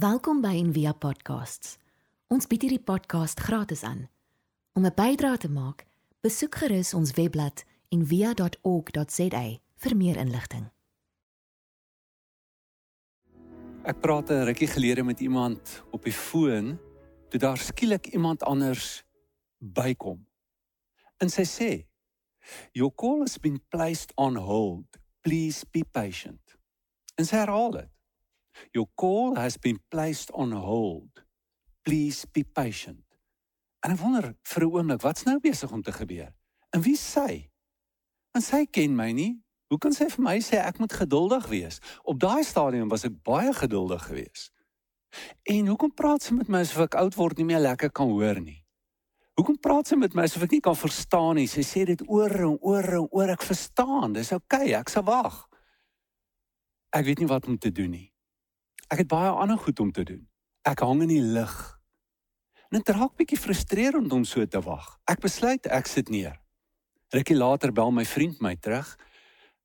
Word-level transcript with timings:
Welkom 0.00 0.38
by 0.40 0.54
Envia 0.56 0.94
Podcasts. 0.96 1.74
Ons 2.32 2.46
bied 2.48 2.62
hierdie 2.64 2.80
podcast 2.80 3.40
gratis 3.44 3.82
aan. 3.84 4.06
Om 4.72 4.86
'n 4.86 4.94
bydrae 4.96 5.36
te 5.36 5.50
maak, 5.50 5.84
besoek 6.24 6.54
gerus 6.54 6.94
ons 6.94 7.12
webblad 7.12 7.64
en 7.88 8.06
via.org.za 8.06 9.42
vir 9.76 9.96
meer 9.96 10.16
inligting. 10.16 10.70
Ek 13.84 14.00
praat 14.00 14.30
'n 14.30 14.44
rukkie 14.44 14.68
gelede 14.72 15.02
met 15.02 15.20
iemand 15.20 15.82
op 15.90 16.02
die 16.04 16.16
foon 16.16 16.78
toe 17.28 17.40
daar 17.40 17.58
skielik 17.58 18.06
iemand 18.06 18.42
anders 18.42 19.04
bykom. 19.58 20.26
En 21.16 21.28
sy 21.28 21.44
sê: 21.44 21.86
"Your 22.72 22.94
call 22.94 23.18
has 23.20 23.38
been 23.38 23.60
placed 23.68 24.12
on 24.16 24.36
hold. 24.36 24.98
Please 25.20 25.66
be 25.70 25.84
patient." 25.84 26.56
En 27.14 27.24
sy 27.24 27.36
herhaal 27.36 27.70
dit. 27.70 27.99
Your 28.72 28.88
call 28.94 29.36
has 29.36 29.58
been 29.58 29.80
placed 29.88 30.32
on 30.32 30.52
hold. 30.52 31.24
Please 31.82 32.26
be 32.32 32.44
patient. 32.44 33.04
En 33.80 33.94
ek 33.94 33.98
wonder 33.98 34.34
vir 34.42 34.64
'n 34.64 34.72
oomblik, 34.72 35.00
wat's 35.00 35.24
nou 35.24 35.38
besig 35.40 35.72
om 35.72 35.82
te 35.82 35.92
gebeur? 35.92 36.34
En 36.70 36.82
wie 36.82 36.96
sê? 36.96 37.50
En 38.32 38.42
sy 38.42 38.66
ken 38.66 38.94
my 38.96 39.12
nie. 39.12 39.42
Hoe 39.70 39.78
kan 39.78 39.92
sy 39.92 40.08
vir 40.10 40.22
my 40.22 40.38
sê 40.42 40.58
ek 40.58 40.78
moet 40.78 40.92
geduldig 40.92 41.46
wees? 41.46 41.78
Op 42.02 42.18
daai 42.20 42.42
stadium 42.44 42.88
was 42.88 43.04
ek 43.04 43.22
baie 43.22 43.52
geduldig 43.54 44.02
geweest. 44.06 44.52
En 45.42 45.66
hoekom 45.66 45.94
praat 45.94 46.22
sy 46.22 46.34
met 46.34 46.48
my 46.48 46.62
asof 46.64 46.84
ek 46.88 46.98
oud 47.00 47.14
word 47.14 47.38
nie 47.38 47.46
meer 47.46 47.62
lekker 47.62 47.92
kan 47.94 48.10
hoor 48.10 48.40
nie? 48.40 48.60
Hoekom 49.38 49.60
praat 49.62 49.86
sy 49.86 49.96
met 49.96 50.14
my 50.14 50.26
asof 50.26 50.42
ek 50.46 50.56
nie 50.56 50.60
kan 50.60 50.76
verstaan 50.76 51.38
nie? 51.38 51.46
Sy 51.50 51.62
sê 51.66 51.84
dit 51.88 52.02
oor 52.08 52.34
en 52.34 52.58
oor 52.58 52.88
en 52.98 53.06
oor 53.08 53.30
ek 53.34 53.46
verstaan. 53.46 54.12
Dis 54.18 54.32
oukei, 54.34 54.66
okay, 54.68 54.74
ek 54.80 54.90
sal 54.92 55.06
wag. 55.06 55.46
Ek 56.90 57.06
weet 57.06 57.22
nie 57.22 57.30
wat 57.30 57.46
om 57.46 57.58
te 57.58 57.70
doen 57.72 57.94
nie. 57.94 58.08
Ek 58.90 59.04
het 59.04 59.10
baie 59.10 59.30
ander 59.30 59.58
goed 59.58 59.80
om 59.80 59.92
te 59.94 60.02
doen. 60.02 60.24
Ek 60.66 60.82
hang 60.82 61.04
in 61.04 61.12
die 61.12 61.22
lug. 61.22 61.54
En 62.70 62.78
dit 62.78 62.90
raak 62.94 63.14
bietjie 63.18 63.38
frustrerend 63.38 64.12
om 64.12 64.24
so 64.26 64.46
te 64.46 64.60
wag. 64.62 64.96
Ek 65.10 65.22
besluit 65.22 65.66
ek 65.70 65.86
sit 65.86 66.10
neer. 66.10 66.40
Rukkie 67.14 67.38
later 67.38 67.72
bel 67.74 67.90
my 67.94 68.04
vriend 68.06 68.42
my 68.42 68.56
terug. 68.58 68.90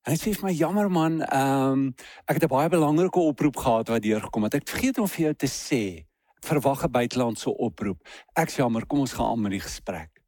En 0.05 0.13
hy 0.13 0.17
sê 0.22 0.33
vir 0.38 0.45
my 0.45 0.53
jammer 0.53 0.89
man, 0.94 1.19
ehm 1.25 1.72
um, 1.73 1.85
ek 2.30 2.38
het 2.38 2.45
'n 2.45 2.53
baie 2.53 2.69
belangrike 2.69 3.19
oproep 3.19 3.58
gehad 3.58 3.89
wat 3.89 4.02
deurgekom 4.02 4.44
het. 4.44 4.53
Ek 4.53 4.61
het 4.66 4.69
vergeet 4.69 4.97
om 4.97 5.08
vir 5.08 5.25
jou 5.25 5.33
te 5.33 5.50
sê. 5.50 6.05
Ek 6.38 6.45
verwag 6.45 6.85
'n 6.85 6.91
buitelandse 6.91 7.50
oproep. 7.50 8.05
Ek's 8.38 8.55
jammer, 8.55 8.85
kom 8.85 9.00
ons 9.00 9.13
gaan 9.13 9.31
aan 9.31 9.41
met 9.41 9.52
die 9.52 9.66
gesprek. 9.66 10.22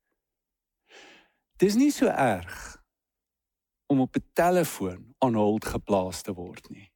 Dis 1.57 1.75
nie 1.75 1.91
so 1.91 2.05
erg 2.05 2.81
om 3.87 4.01
op 4.01 4.15
'n 4.15 4.25
telefoon 4.33 5.13
aan 5.19 5.33
hold 5.33 5.65
geplaas 5.65 6.21
te 6.21 6.33
word 6.33 6.69
nie. 6.69 6.91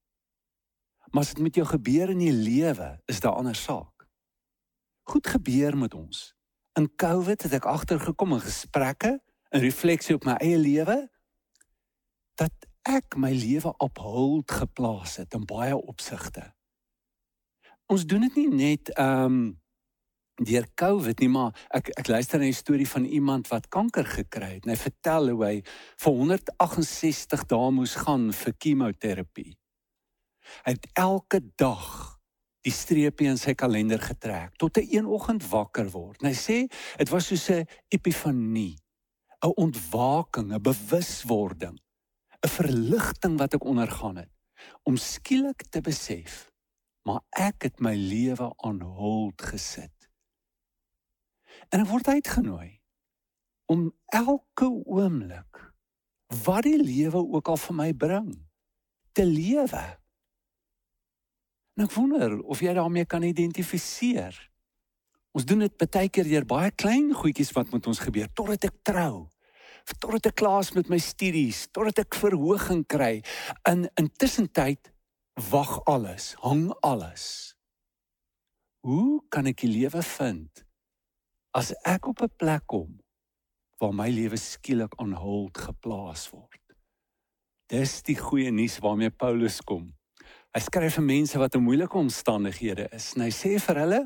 Maar 1.11 1.23
as 1.23 1.33
dit 1.33 1.43
met 1.43 1.55
jou 1.55 1.67
gebeur 1.67 2.09
in 2.09 2.21
die 2.23 2.33
lewe, 2.33 3.01
is 3.05 3.19
daar 3.19 3.33
'n 3.33 3.37
ander 3.37 3.55
saak. 3.55 4.07
Goed 5.03 5.27
gebeur 5.27 5.77
met 5.77 5.93
ons. 5.93 6.35
In 6.73 6.95
COVID 6.95 7.41
het 7.41 7.53
ek 7.53 7.65
agtergekom 7.65 8.33
in 8.33 8.39
gesprekke, 8.39 9.21
in 9.49 9.59
refleksie 9.59 10.15
op 10.15 10.23
my 10.23 10.33
eie 10.33 10.57
lewe 10.57 11.09
dat 12.35 12.53
ek 12.87 13.17
my 13.19 13.31
lewe 13.31 13.73
op 13.77 13.97
hold 13.97 14.51
geplaas 14.51 15.15
het 15.15 15.33
in 15.33 15.45
baie 15.45 15.75
opsigte. 15.75 16.53
Ons 17.85 18.05
doen 18.05 18.21
dit 18.21 18.35
nie 18.35 18.49
net 18.49 18.93
ehm 18.95 19.25
um, 19.25 19.59
deur 20.41 20.65
COVID 20.73 21.19
nie, 21.19 21.29
maar 21.29 21.67
ek 21.69 21.91
ek 21.99 22.07
luister 22.07 22.39
na 22.39 22.45
'n 22.45 22.53
storie 22.53 22.87
van 22.87 23.05
iemand 23.05 23.47
wat 23.47 23.67
kanker 23.67 24.05
gekry 24.05 24.53
het 24.53 24.65
en 24.65 24.71
hy 24.71 24.77
vertel 24.77 25.29
hoe 25.29 25.45
hy 25.45 25.63
vir 25.97 26.13
168 26.13 27.45
dae 27.45 27.71
moes 27.71 27.95
gaan 27.95 28.31
vir 28.33 28.53
chemoterapie. 28.57 29.60
Hy 30.65 30.75
het 30.75 30.87
elke 30.93 31.41
dag 31.55 32.17
die 32.61 32.73
streepie 32.73 33.29
in 33.31 33.39
sy 33.41 33.55
kalender 33.57 34.01
getrek 34.01 34.53
tot 34.61 34.77
hy 34.77 34.85
een 34.91 35.09
oggend 35.09 35.45
wakker 35.49 35.89
word. 35.93 36.21
En 36.21 36.29
hy 36.29 36.37
sê 36.37 36.57
dit 36.97 37.09
was 37.09 37.27
soos 37.31 37.49
'n 37.49 37.65
epifanie, 37.89 38.77
'n 39.41 39.53
ontwaking, 39.55 40.53
'n 40.53 40.61
bewuswording, 40.61 41.77
'n 42.45 42.49
verligting 42.49 43.37
wat 43.37 43.53
ek 43.53 43.65
ondergaan 43.65 44.17
het 44.17 44.31
om 44.83 44.97
skielik 44.97 45.63
te 45.69 45.81
besef 45.81 46.51
maar 47.07 47.23
ek 47.29 47.65
het 47.65 47.81
my 47.81 47.93
lewe 47.95 48.51
aan 48.65 48.81
hold 48.81 49.41
gesit. 49.41 50.09
En 51.71 51.81
ek 51.81 51.89
word 51.89 52.11
uitgenooi 52.11 52.69
om 53.71 53.89
elke 54.13 54.67
oomblik 54.67 55.61
wat 56.45 56.65
die 56.67 56.79
lewe 56.79 57.23
ook 57.23 57.51
al 57.51 57.59
vir 57.59 57.77
my 57.77 57.89
bring 57.93 58.29
te 59.15 59.25
lewe. 59.25 59.81
En 61.81 61.87
ek 61.87 61.95
wonder 61.97 62.35
of 62.45 62.59
jy 62.61 62.75
daarmee 62.77 63.07
kan 63.09 63.23
identifiseer. 63.25 64.35
Ons 65.33 65.47
doen 65.49 65.63
dit 65.63 65.77
baie 65.81 66.09
keer 66.13 66.27
deur 66.29 66.45
baie 66.45 66.69
klein 66.77 67.07
goedjies 67.17 67.49
wat 67.55 67.71
met 67.73 67.87
ons 67.89 68.01
gebeur 68.05 68.27
totdat 68.37 68.67
ek 68.67 68.75
trou. 68.85 69.23
Totdat 69.97 70.27
ek 70.29 70.35
klaar 70.37 70.59
is 70.61 70.75
met 70.75 70.91
my 70.93 70.99
studies, 71.01 71.63
totdat 71.73 72.03
ek 72.03 72.17
verhoging 72.21 72.83
kry. 72.85 73.23
In 73.65 73.87
intussen 73.97 74.45
tyd 74.53 74.91
wag 75.49 75.79
alles, 75.89 76.35
hang 76.43 76.67
alles. 76.85 77.55
Hoe 78.85 79.23
kan 79.33 79.49
ek 79.49 79.63
die 79.63 79.71
lewe 79.71 80.03
vind 80.05 80.61
as 81.57 81.73
ek 81.81 82.11
op 82.13 82.21
'n 82.21 82.29
plek 82.37 82.67
kom 82.69 82.99
waar 83.81 83.95
my 83.97 84.09
lewe 84.13 84.37
skielik 84.37 84.93
aan 85.01 85.17
hold 85.17 85.57
geplaas 85.57 86.29
word? 86.29 86.61
Dis 87.73 88.03
die 88.05 88.19
goeie 88.21 88.51
nuus 88.51 88.77
waarmee 88.77 89.09
Paulus 89.09 89.61
kom. 89.65 89.89
Hy 90.51 90.59
skryf 90.59 90.97
vir 90.97 91.05
mense 91.07 91.39
wat 91.39 91.55
in 91.55 91.63
moeilike 91.63 91.95
omstandighede 91.95 92.89
is 92.91 93.13
en 93.15 93.23
hy 93.23 93.31
sê 93.31 93.55
vir 93.63 93.77
hulle 93.85 94.01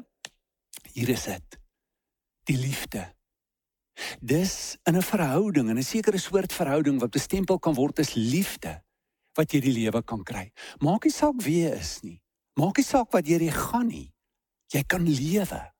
hier 0.93 1.09
is 1.09 1.25
dit. 1.25 1.59
Die 2.45 2.57
liefde. 2.59 3.07
Dis 4.21 4.77
in 4.85 4.95
'n 4.95 5.01
verhouding, 5.01 5.69
in 5.69 5.77
'n 5.77 5.83
sekere 5.83 6.17
soort 6.17 6.53
verhouding 6.53 6.99
wat 6.99 7.11
bestempel 7.11 7.59
kan 7.59 7.73
word 7.73 7.99
as 7.99 8.13
liefde 8.13 8.83
wat 9.35 9.51
jy 9.51 9.59
die 9.59 9.71
lewe 9.71 10.03
kan 10.03 10.23
kry. 10.23 10.51
Maak 10.79 11.05
nie 11.05 11.11
saak 11.11 11.41
wie 11.41 11.63
jy 11.65 11.73
is 11.79 12.03
nie. 12.03 12.21
Maak 12.55 12.77
nie 12.77 12.85
saak 12.85 13.11
wat 13.11 13.27
jy 13.27 13.49
gaan 13.49 13.87
nie. 13.87 14.13
Jy 14.71 14.83
kan 14.83 15.03
lewe. 15.03 15.73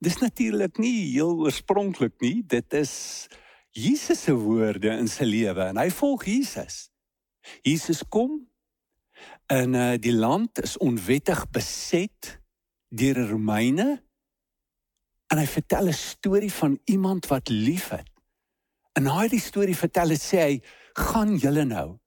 Dis 0.00 0.20
natuurlik 0.20 0.78
nie 0.78 1.12
heel 1.12 1.40
oorspronklik 1.40 2.20
nie. 2.20 2.42
Dit 2.42 2.72
is 2.72 3.28
Jesus 3.72 4.22
se 4.22 4.32
woorde 4.32 4.90
in 4.90 5.08
sy 5.08 5.24
lewe 5.24 5.68
en 5.68 5.76
hy 5.76 5.90
volg 5.90 6.24
Jesus. 6.24 6.90
Jesus 7.62 8.02
kom 8.08 8.46
En 9.46 9.74
uh 9.74 9.94
die 10.00 10.14
land 10.14 10.62
is 10.62 10.76
onwettig 10.78 11.44
beset 11.50 12.40
deur 12.88 13.14
die 13.14 13.28
Romeine. 13.28 14.02
En 15.26 15.38
hy 15.38 15.46
vertel 15.46 15.88
'n 15.88 15.92
storie 15.92 16.52
van 16.52 16.78
iemand 16.84 17.26
wat 17.26 17.48
liefhet. 17.48 18.10
En 18.92 19.06
hy 19.06 19.28
die 19.28 19.40
storie 19.40 19.76
vertel 19.76 20.08
het 20.08 20.22
sê 20.22 20.38
hy: 20.40 20.62
"Gaan 20.92 21.36
julle 21.36 21.64
nou 21.64 21.98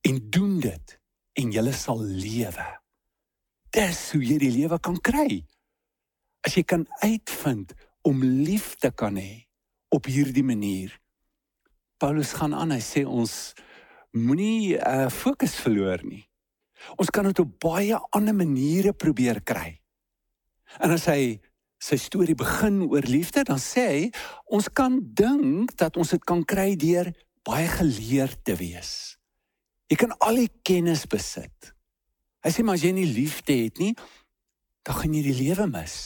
en 0.00 0.30
doen 0.30 0.60
dit 0.60 1.00
en 1.32 1.50
julle 1.50 1.72
sal 1.72 2.00
lewe." 2.00 2.80
Dis 3.70 4.12
hoe 4.12 4.24
jy 4.24 4.38
die 4.38 4.50
lewe 4.50 4.80
kan 4.80 5.00
kry. 5.00 5.44
As 6.40 6.54
jy 6.54 6.62
kan 6.62 6.86
uitvind 7.02 7.74
om 8.02 8.22
lief 8.22 8.74
te 8.76 8.90
kan 8.90 9.16
hê 9.16 9.46
op 9.88 10.06
hierdie 10.06 10.44
manier. 10.44 11.00
Paulus 11.98 12.32
gaan 12.32 12.54
aan, 12.54 12.70
hy 12.70 12.80
sê 12.80 13.04
ons 13.04 13.52
moenie 14.16 14.76
uh 14.78 15.08
fokus 15.12 15.54
verloor 15.60 16.02
nie. 16.06 16.24
Ons 16.96 17.10
kan 17.12 17.26
dit 17.28 17.38
op 17.42 17.52
baie 17.60 17.96
ander 18.16 18.34
maniere 18.34 18.92
probeer 18.92 19.42
kry. 19.44 19.80
En 20.80 20.94
as 20.94 21.06
hy 21.10 21.40
sy 21.80 21.96
storie 21.96 22.36
begin 22.36 22.82
oor 22.88 23.06
liefde, 23.08 23.44
dan 23.48 23.60
sê 23.60 23.84
hy 23.88 24.00
ons 24.52 24.68
kan 24.68 24.98
dink 25.00 25.76
dat 25.80 25.96
ons 26.00 26.12
dit 26.12 26.24
kan 26.28 26.42
kry 26.44 26.74
deur 26.76 27.10
baie 27.46 27.68
geleerd 27.72 28.40
te 28.44 28.56
wees. 28.58 29.16
Jy 29.90 29.98
kan 30.04 30.14
al 30.22 30.42
die 30.44 30.50
kennis 30.64 31.06
besit. 31.10 31.72
Hy 32.44 32.52
sê 32.52 32.64
maar 32.64 32.78
as 32.78 32.84
jy 32.84 32.92
nie 32.96 33.08
liefde 33.08 33.56
het 33.64 33.80
nie, 33.80 33.94
dan 34.86 34.96
gaan 34.96 35.16
jy 35.16 35.22
die 35.24 35.38
lewe 35.40 35.66
mis. 35.68 35.96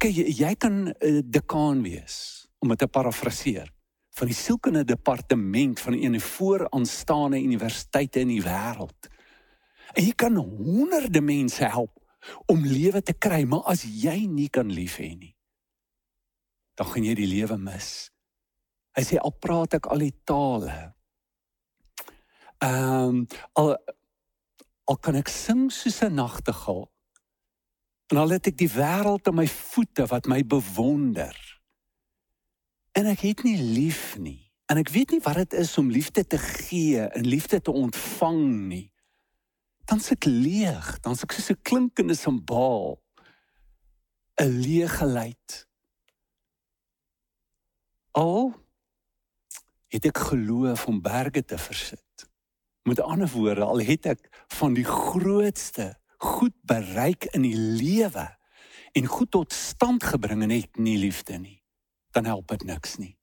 Kyk, 0.00 0.10
jy, 0.10 0.24
jy 0.40 0.54
kan 0.58 0.88
'n 0.88 0.94
uh, 1.00 1.20
dekaan 1.22 1.82
wees 1.84 2.48
om 2.58 2.68
dit 2.68 2.78
te 2.78 2.88
parafraseer 2.90 3.70
van 4.18 4.30
die 4.30 4.36
sielkundige 4.36 4.84
departement 4.84 5.80
van 5.80 5.94
een 5.94 6.02
van 6.02 6.16
die 6.18 6.24
vooraanstaande 6.24 7.40
universiteite 7.42 8.20
in 8.20 8.32
die 8.32 8.42
wêreld. 8.42 9.08
En 9.94 10.04
jy 10.04 10.12
kan 10.18 10.36
honderde 10.36 11.20
mense 11.20 11.64
help 11.64 11.94
om 12.50 12.66
lewe 12.66 13.02
te 13.02 13.14
kry, 13.14 13.44
maar 13.46 13.64
as 13.70 13.84
jy 13.86 14.26
nie 14.26 14.48
kan 14.52 14.70
lief 14.72 14.98
hê 14.98 15.12
nie, 15.14 15.34
dan 16.78 16.90
gaan 16.90 17.06
jy 17.06 17.14
die 17.18 17.30
lewe 17.30 17.56
mis. 17.58 18.10
Hy 18.98 19.04
sê 19.06 19.20
al 19.22 19.34
praat 19.38 19.78
ek 19.78 19.86
al 19.92 20.02
die 20.02 20.14
tale. 20.26 20.76
Ehm 22.58 23.22
um, 23.22 23.24
al 23.54 23.76
al 24.88 24.96
kan 25.04 25.18
ek 25.20 25.28
sing 25.28 25.68
soos 25.70 26.00
'n 26.02 26.14
nagtegaal. 26.16 26.88
En 28.08 28.16
al 28.16 28.30
het 28.32 28.46
ek 28.46 28.56
die 28.56 28.72
wêreld 28.72 29.28
aan 29.28 29.36
my 29.36 29.46
voete 29.46 30.06
wat 30.06 30.26
my 30.26 30.40
bewonder. 30.42 31.36
En 32.98 33.06
ek 33.06 33.22
het 33.22 33.42
nie 33.46 33.56
lief 33.62 34.16
nie. 34.18 34.50
En 34.66 34.80
ek 34.80 34.90
weet 34.90 35.14
nie 35.14 35.22
wat 35.24 35.38
dit 35.44 35.58
is 35.62 35.76
om 35.78 35.90
liefde 35.90 36.26
te 36.26 36.38
gee 36.38 37.06
en 37.06 37.26
liefde 37.26 37.60
te 37.62 37.72
ontvang 37.72 38.42
nie 38.68 38.88
dan 39.88 40.00
ek 40.04 40.26
leeg, 40.28 40.88
dan 41.00 41.16
se 41.16 41.24
ek 41.24 41.32
soos 41.32 41.50
'n 41.50 41.62
klinkende 41.62 42.14
simbaal. 42.14 43.00
'n 44.38 44.52
leë 44.64 44.88
geluid. 44.88 45.66
Al 48.12 48.54
het 49.88 50.04
ek 50.04 50.18
geloof 50.18 50.86
om 50.86 51.02
berge 51.02 51.44
te 51.44 51.58
versit. 51.58 52.28
Met 52.82 53.00
ander 53.00 53.28
woorde, 53.28 53.64
al 53.64 53.80
het 53.80 54.06
ek 54.06 54.44
van 54.46 54.74
die 54.74 54.84
grootste 54.84 55.98
goed 56.18 56.54
bereik 56.62 57.24
in 57.24 57.42
die 57.42 57.56
lewe 57.56 58.28
en 58.92 59.06
goed 59.06 59.30
tot 59.30 59.52
stand 59.52 60.04
gebring 60.04 60.42
en 60.42 60.50
het 60.50 60.76
nie 60.76 60.98
liefde 60.98 61.38
nie, 61.38 61.57
dan 62.18 62.26
help 62.34 62.50
dit 62.54 62.66
niks 62.66 62.98
nie. 62.98 63.14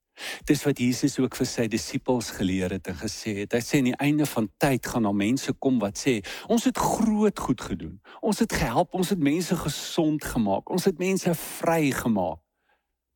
Dis 0.48 0.62
wat 0.64 0.78
Jesus 0.80 1.18
ook 1.20 1.36
vir 1.36 1.48
sy 1.48 1.66
disippels 1.68 2.30
geleer 2.38 2.72
het 2.72 2.88
en 2.88 2.96
gesê 2.96 3.34
het. 3.42 3.52
Hy 3.52 3.60
sê 3.60 3.80
aan 3.82 3.90
die 3.90 3.98
einde 4.00 4.26
van 4.30 4.48
tyd 4.62 4.86
gaan 4.88 5.04
daar 5.04 5.16
mense 5.16 5.52
kom 5.60 5.76
wat 5.82 6.00
sê, 6.00 6.22
ons 6.48 6.64
het 6.64 6.78
groot 6.80 7.38
goed 7.38 7.60
gedoen. 7.60 7.98
Ons 8.24 8.40
het 8.40 8.52
gehelp, 8.56 8.94
ons 8.96 9.12
het 9.12 9.20
mense 9.20 9.56
gesond 9.60 10.24
gemaak. 10.24 10.72
Ons 10.72 10.88
het 10.88 10.96
mense 11.02 11.34
vrygemaak. 11.36 12.40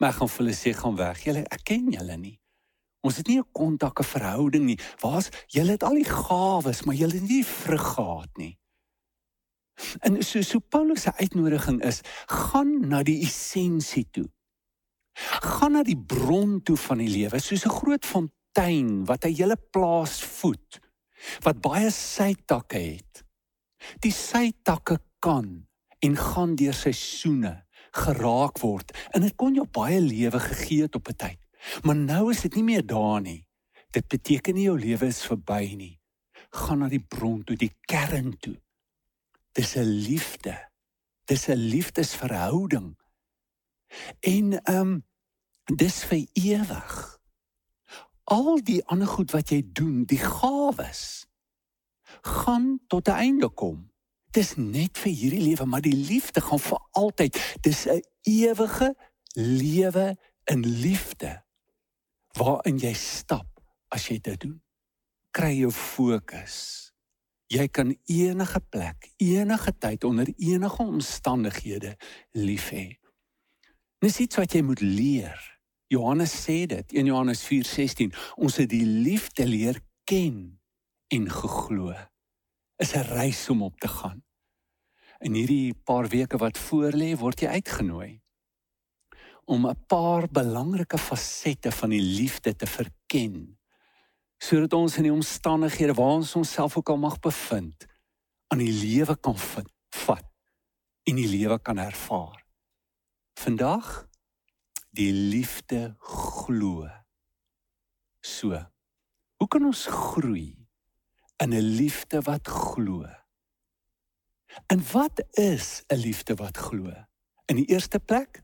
Maar 0.01 0.13
gaan 0.17 0.33
hulle 0.37 0.53
sê 0.57 0.75
gaan 0.77 0.97
weg. 0.97 1.25
Julle 1.25 1.47
ek 1.49 1.65
ken 1.73 1.89
julle 1.93 2.17
nie. 2.21 2.37
Ons 3.01 3.17
het 3.17 3.29
nie 3.29 3.39
'n 3.41 3.49
kontak, 3.53 4.01
'n 4.01 4.05
verhouding 4.05 4.65
nie. 4.65 4.79
Waar's 5.01 5.29
julle 5.47 5.73
het 5.73 5.83
al 5.83 5.95
die 5.95 6.05
gawes, 6.09 6.83
maar 6.85 6.95
julle 6.95 7.15
het 7.15 7.29
nie 7.29 7.45
vrug 7.45 7.95
gehad 7.95 8.37
nie. 8.37 8.59
En 10.01 10.23
so 10.23 10.43
so 10.43 10.59
Paulus 10.59 11.03
se 11.03 11.13
uitnodiging 11.17 11.83
is, 11.83 12.01
gaan 12.27 12.89
na 12.89 13.03
die 13.03 13.23
essensie 13.25 14.09
toe. 14.11 14.29
Gaan 15.15 15.73
na 15.73 15.83
die 15.83 15.99
bron 15.99 16.63
toe 16.63 16.77
van 16.77 16.99
die 16.99 17.09
lewe, 17.09 17.39
soos 17.39 17.65
'n 17.67 17.79
groot 17.81 18.07
fontein 18.07 19.05
wat 19.05 19.25
'n 19.25 19.35
hele 19.35 19.57
plaas 19.57 20.23
voed, 20.23 20.81
wat 21.45 21.61
baie 21.61 21.91
sytakke 21.91 22.79
het. 22.79 23.25
Die 24.01 24.13
sytakke 24.13 24.99
kan 25.19 25.67
en 25.99 26.17
gaan 26.17 26.55
deur 26.57 26.75
seisoene 26.75 27.65
geraak 27.91 28.59
word 28.59 28.93
en 29.15 29.21
dit 29.21 29.35
kon 29.37 29.55
jou 29.55 29.67
baie 29.67 30.01
lewe 30.01 30.41
gegee 30.41 30.83
het 30.83 30.95
op 30.95 31.09
'n 31.09 31.17
tyd. 31.17 31.41
Maar 31.83 31.97
nou 31.97 32.31
is 32.31 32.41
dit 32.41 32.55
nie 32.55 32.65
meer 32.65 32.87
daar 32.87 33.21
nie. 33.21 33.47
Dit 33.91 34.09
beteken 34.09 34.55
nie 34.55 34.65
jou 34.65 34.79
lewe 34.79 35.07
is 35.07 35.27
verby 35.27 35.75
nie. 35.77 36.01
Gaan 36.51 36.79
na 36.79 36.89
die 36.89 37.03
bron 37.03 37.45
toe, 37.45 37.57
die 37.57 37.75
kern 37.87 38.39
toe. 38.39 38.57
Dis 39.53 39.77
'n 39.77 39.85
liefde. 39.85 40.71
Dis 41.25 41.49
'n 41.49 41.55
liefdesverhouding. 41.57 42.97
En 44.21 44.63
ehm 44.63 44.81
um, 44.81 45.07
dis 45.77 46.05
vir 46.05 46.27
ewig. 46.33 47.19
Al 48.25 48.61
die 48.63 48.85
ander 48.87 49.07
goed 49.07 49.31
wat 49.31 49.51
jy 49.51 49.63
doen, 49.73 50.05
die 50.05 50.19
gawes 50.23 51.27
gaan 52.23 52.81
tot 52.87 53.09
'n 53.09 53.21
einde 53.27 53.49
kom. 53.49 53.91
Dis 54.31 54.55
net 54.57 54.99
vir 54.99 55.13
hierdie 55.13 55.43
lewe, 55.43 55.65
maar 55.65 55.81
die 55.81 55.97
liefde 55.97 56.41
gaan 56.41 56.59
vir 56.59 56.79
altyd. 56.91 57.57
Dis 57.61 57.87
'n 57.87 58.03
ewige 58.23 58.95
lewe 59.35 60.19
in 60.45 60.67
liefde 60.67 61.45
waarin 62.33 62.79
jy 62.79 62.93
stap 62.93 63.61
as 63.89 64.07
jy 64.09 64.21
dit 64.21 64.41
doen. 64.41 64.63
Kry 65.31 65.59
jou 65.59 65.71
fokus. 65.71 66.87
Jy 67.47 67.67
kan 67.69 67.97
enige 68.07 68.61
plek, 68.61 69.11
enige 69.17 69.79
tyd 69.79 70.05
onder 70.05 70.29
enige 70.37 70.83
omstandighede 70.83 71.97
lief 72.31 72.71
hê. 72.71 72.99
Dis 74.01 74.19
iets 74.19 74.39
wat 74.41 74.55
jy 74.57 74.63
moet 74.65 74.81
leer. 74.81 75.37
Johannes 75.93 76.33
sê 76.33 76.65
dit, 76.71 76.93
1 76.93 77.11
Johannes 77.11 77.43
4:16, 77.45 78.15
ons 78.37 78.57
het 78.57 78.71
die 78.71 78.87
liefde 78.87 79.47
leer 79.47 79.81
ken 80.05 80.61
en 81.13 81.31
geglo. 81.31 81.93
Is 82.79 82.95
'n 82.95 83.05
reis 83.13 83.49
om 83.51 83.63
op 83.63 83.81
te 83.81 83.89
gaan. 83.89 84.25
In 85.21 85.35
hierdie 85.35 85.75
paar 85.75 86.09
weke 86.09 86.39
wat 86.39 86.59
voorlê, 86.59 87.17
word 87.19 87.41
jy 87.41 87.49
uitgenooi 87.49 88.21
om 89.45 89.67
'n 89.67 89.85
paar 89.87 90.29
belangrike 90.29 90.99
fasette 90.99 91.73
van 91.73 91.91
die 91.91 92.03
liefde 92.03 92.57
te 92.57 92.67
verken 92.67 93.59
sodat 94.39 94.73
ons 94.73 94.97
in 94.97 95.03
die 95.03 95.13
omstandighede 95.13 95.95
waar 95.95 96.17
ons 96.17 96.35
onsself 96.35 96.77
ook 96.77 96.89
al 96.89 96.97
mag 96.97 97.19
bevind 97.19 97.87
aan 98.47 98.59
die 98.59 98.73
lewe 98.73 99.17
kan 99.17 99.37
vat 99.37 100.25
en 101.03 101.17
die 101.17 101.29
lewe 101.29 101.59
kan 101.59 101.79
ervaar. 101.79 102.40
Vandag 103.41 104.09
die 104.93 105.13
liefde 105.13 105.95
glo. 105.99 106.91
So. 108.21 108.53
Hoe 109.41 109.49
kan 109.49 109.65
ons 109.65 109.87
groei 109.89 110.69
in 111.41 111.55
'n 111.57 111.71
liefde 111.81 112.21
wat 112.21 112.49
glo? 112.49 113.09
En 114.67 114.83
wat 114.93 115.25
is 115.31 115.83
'n 115.89 115.97
liefde 115.97 116.35
wat 116.35 116.57
glo? 116.57 116.93
In 117.47 117.57
die 117.57 117.65
eerste 117.65 117.99
plek 117.99 118.43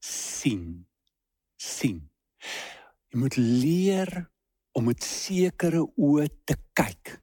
sien. 0.00 0.88
sien. 1.56 2.10
Jy 3.08 3.18
moet 3.18 3.36
leer 3.36 4.30
om 4.72 4.84
met 4.84 5.02
sekere 5.02 5.92
oë 5.96 6.28
te 6.44 6.56
kyk. 6.72 7.22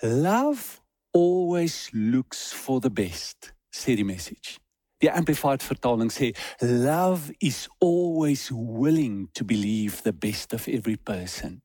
Love 0.00 0.80
always 1.10 1.88
looks 1.92 2.52
for 2.52 2.80
the 2.80 2.90
best, 2.90 3.54
sê 3.70 3.94
die 3.94 4.04
message. 4.04 4.63
Die 5.02 5.10
amplified 5.10 5.62
vertaling 5.62 6.12
sê 6.12 6.32
love 6.60 7.34
is 7.38 7.66
always 7.78 8.50
willing 8.54 9.28
to 9.32 9.44
believe 9.44 10.02
the 10.02 10.12
best 10.12 10.52
of 10.52 10.68
every 10.68 10.96
person. 10.96 11.62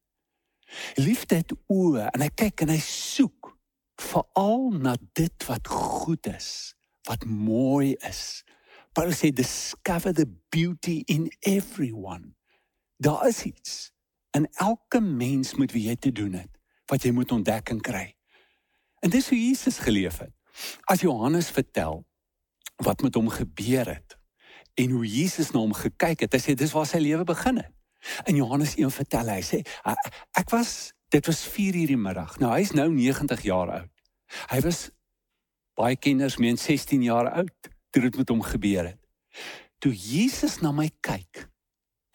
Liefde 0.96 1.42
het 1.42 1.54
oë 1.72 2.10
en 2.14 2.26
hy 2.26 2.30
kyk 2.38 2.66
en 2.66 2.74
hy 2.74 2.82
soek 2.84 3.54
veral 4.00 4.70
na 4.80 4.96
dit 5.18 5.46
wat 5.50 5.68
goed 5.68 6.30
is, 6.32 6.76
wat 7.10 7.26
mooi 7.26 7.96
is. 8.08 8.42
Paulus 8.94 9.22
sê 9.22 9.32
discover 9.34 10.14
the 10.14 10.28
beauty 10.52 11.04
in 11.08 11.30
everyone. 11.46 12.36
Daar 12.98 13.28
is 13.28 13.44
iets 13.44 13.92
in 14.32 14.48
elke 14.62 15.00
mens 15.02 15.56
met 15.56 15.72
wie 15.72 15.88
jy 15.88 15.96
te 15.96 16.12
doen 16.12 16.34
het 16.34 16.52
wat 16.90 17.06
jy 17.06 17.12
moet 17.14 17.32
ontdek 17.32 17.70
en 17.70 17.82
kry. 17.86 18.08
En 19.06 19.14
dis 19.14 19.30
hoe 19.30 19.38
Jesus 19.38 19.78
geleef 19.78 20.18
het. 20.20 20.34
As 20.90 21.02
Johannes 21.06 21.52
vertel 21.54 22.02
wat 22.84 23.02
met 23.02 23.16
hom 23.16 23.30
gebeur 23.30 23.88
het 23.88 24.18
en 24.80 24.90
hoe 24.90 25.06
Jesus 25.06 25.52
na 25.52 25.60
hom 25.60 25.74
gekyk 25.76 26.24
het. 26.24 26.36
Hy 26.36 26.40
sê 26.40 26.56
dis 26.56 26.72
waar 26.72 26.88
sy 26.88 27.02
lewe 27.04 27.26
begin 27.28 27.60
het. 27.60 27.74
In 28.32 28.38
Johannes 28.40 28.78
1 28.80 28.94
vertel 28.96 29.32
hy 29.34 29.42
sê 29.44 29.60
ek 30.40 30.54
was 30.56 30.94
dit 31.12 31.26
was 31.26 31.42
4 31.44 31.76
uur 31.76 31.92
die 31.92 32.00
middag. 32.00 32.38
Nou 32.40 32.54
hy's 32.54 32.72
nou 32.78 32.88
90 32.94 33.44
jaar 33.44 33.74
oud. 33.82 33.92
Hy 34.54 34.60
was 34.64 34.88
baie 35.80 35.98
kinders 36.00 36.38
meen 36.40 36.58
16 36.58 37.04
jaar 37.04 37.32
oud 37.42 37.72
toe 37.92 38.04
dit 38.06 38.20
met 38.22 38.30
hom 38.30 38.44
gebeur 38.46 38.92
het. 38.94 39.02
Toe 39.84 39.92
Jesus 39.96 40.60
na 40.64 40.72
my 40.76 40.88
kyk 41.04 41.48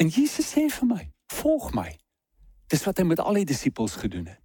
en 0.01 0.09
Jesus 0.09 0.55
sê 0.55 0.69
vir 0.69 0.89
my, 0.89 1.13
"Volg 1.33 1.75
my." 1.75 1.99
Dis 2.69 2.85
wat 2.85 2.99
hy 2.99 3.05
met 3.05 3.21
al 3.21 3.35
die 3.35 3.45
disippels 3.45 3.97
gedoen 3.97 4.27
het. 4.27 4.44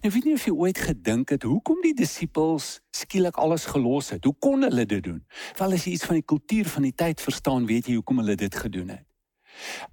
Nou 0.00 0.12
weet 0.12 0.24
nie 0.24 0.34
of 0.34 0.44
jy 0.44 0.52
ooit 0.52 0.78
gedink 0.78 1.28
het 1.34 1.42
hoekom 1.42 1.80
die 1.84 1.94
disippels 1.94 2.80
skielik 2.90 3.36
alles 3.36 3.66
gelos 3.68 4.10
het. 4.14 4.24
Hoe 4.24 4.36
kon 4.38 4.62
hulle 4.62 4.86
dit 4.86 5.02
doen? 5.04 5.20
Wel 5.58 5.76
as 5.76 5.84
jy 5.84 5.92
iets 5.96 6.08
van 6.08 6.20
die 6.20 6.26
kultuur 6.26 6.68
van 6.68 6.82
die 6.88 6.94
tyd 6.94 7.20
verstaan, 7.20 7.66
weet 7.66 7.90
jy 7.90 7.98
hoekom 7.98 8.22
hulle 8.22 8.36
dit 8.40 8.54
gedoen 8.54 8.94
het. 8.96 9.04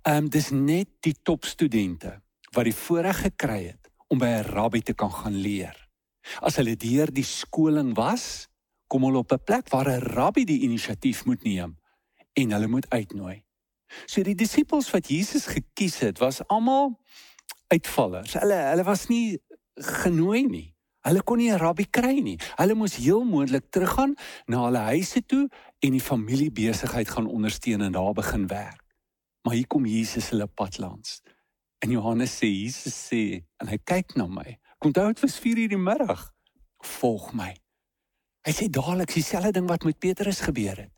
Ehm 0.08 0.26
um, 0.26 0.30
dis 0.30 0.50
net 0.50 0.90
die 1.06 1.16
topstudente 1.24 2.22
wat 2.56 2.68
die 2.68 2.76
voorreg 2.76 3.22
gekry 3.28 3.62
het 3.68 3.92
om 4.08 4.20
by 4.20 4.32
'n 4.40 4.48
rabbi 4.52 4.82
te 4.82 4.94
kan 4.94 5.12
gaan 5.12 5.36
leer. 5.36 5.76
As 6.42 6.56
hulle 6.56 6.76
deur 6.76 7.12
die 7.12 7.26
skoling 7.26 7.94
was, 7.96 8.48
kom 8.88 9.04
hulle 9.04 9.18
op 9.18 9.32
'n 9.32 9.44
plek 9.44 9.70
waar 9.70 9.90
'n 9.90 10.02
rabbi 10.16 10.44
die 10.46 10.62
inisiatief 10.62 11.26
moet 11.26 11.44
neem 11.44 11.78
en 12.34 12.52
hulle 12.52 12.68
moet 12.68 12.90
uitnooi. 12.90 13.44
So 14.06 14.24
die 14.24 14.36
disippels 14.36 14.90
wat 14.92 15.08
Jesus 15.08 15.46
gekies 15.46 16.00
het, 16.00 16.18
was 16.18 16.48
almal 16.48 17.00
uitvallers. 17.68 18.34
Hulle 18.34 18.56
hulle 18.56 18.84
was 18.84 19.08
nie 19.08 19.40
genooi 19.82 20.46
nie. 20.48 20.68
Hulle 21.02 21.24
kon 21.24 21.38
nie 21.38 21.50
'n 21.52 21.58
rabbi 21.58 21.86
kry 21.90 22.20
nie. 22.22 22.38
Hulle 22.58 22.76
moes 22.76 22.96
heel 22.96 23.24
moontlik 23.24 23.70
teruggaan 23.70 24.16
na 24.46 24.66
hulle 24.66 24.78
huise 24.94 25.26
toe 25.26 25.50
en 25.80 25.92
die 25.92 26.02
familiebesigheid 26.02 27.10
gaan 27.10 27.28
ondersteun 27.28 27.82
en 27.82 27.92
daar 27.92 28.14
begin 28.14 28.48
werk. 28.48 28.84
Maar 29.42 29.54
hier 29.54 29.68
kom 29.68 29.86
Jesus 29.86 30.30
hulle 30.30 30.48
pad 30.48 30.78
langs. 30.78 31.22
En 31.80 31.90
Johannes 31.90 32.38
sê 32.38 32.46
Jesus 32.46 33.08
sê 33.08 33.46
en 33.58 33.68
hy 33.68 33.78
kyk 33.84 34.16
na 34.16 34.28
my. 34.28 34.60
Kom 34.78 34.92
dit 34.92 35.20
was 35.20 35.40
4 35.40 35.58
uur 35.58 35.70
die 35.70 35.78
middag. 35.78 36.32
Volg 36.78 37.34
my. 37.34 37.56
Hy 38.42 38.54
sê 38.54 38.70
dadelik 38.70 39.14
dieselfde 39.14 39.52
ding 39.52 39.68
wat 39.70 39.84
met 39.84 40.00
Petrus 40.00 40.40
gebeur 40.40 40.78
het. 40.78 40.94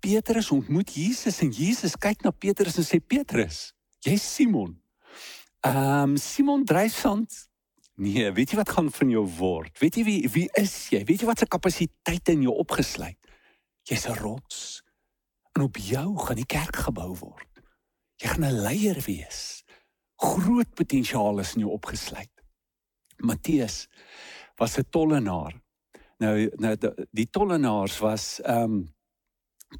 Petrus 0.00 0.50
ontmoet 0.50 0.94
Jesus 0.94 1.40
en 1.40 1.50
Jesus 1.50 1.96
kyk 1.96 2.22
na 2.22 2.30
Petrus 2.30 2.78
en 2.80 2.86
sê 2.86 2.98
Petrus, 2.98 3.74
jy's 4.00 4.24
Simon. 4.34 4.82
Ehm 5.62 6.10
um, 6.10 6.16
Simon 6.16 6.64
Dreisand 6.64 7.51
Nee, 8.00 8.30
weet 8.32 8.50
jy 8.50 8.56
wat 8.56 8.72
gaan 8.72 8.88
van 8.90 9.10
jou 9.12 9.24
word? 9.36 9.76
Weet 9.78 9.98
jy 10.00 10.04
wie 10.04 10.20
wie 10.32 10.46
is 10.56 10.88
jy? 10.92 11.02
Weet 11.04 11.22
jy 11.22 11.28
wat 11.28 11.42
se 11.42 11.46
kapasiteite 11.46 12.32
in 12.32 12.46
jou 12.46 12.54
opgesluit? 12.56 13.18
Jy's 13.84 14.08
'n 14.08 14.16
rots. 14.16 14.82
En 15.52 15.62
op 15.62 15.76
jou 15.76 16.18
gaan 16.18 16.36
die 16.36 16.46
kerk 16.46 16.76
gebou 16.76 17.14
word. 17.16 17.48
Jy 18.16 18.28
gaan 18.28 18.44
'n 18.44 18.62
leier 18.62 19.00
wees. 19.06 19.64
Groot 20.16 20.74
potensiaal 20.74 21.38
is 21.40 21.54
in 21.54 21.60
jou 21.60 21.72
opgesluit. 21.72 22.30
Matteus 23.18 23.88
was 24.56 24.78
'n 24.78 24.88
tollenaar. 24.90 25.60
Nou 26.18 26.50
nou 26.56 26.76
die 27.10 27.30
tollenaars 27.30 27.98
was 27.98 28.40
ehm 28.40 28.62
um, 28.62 28.94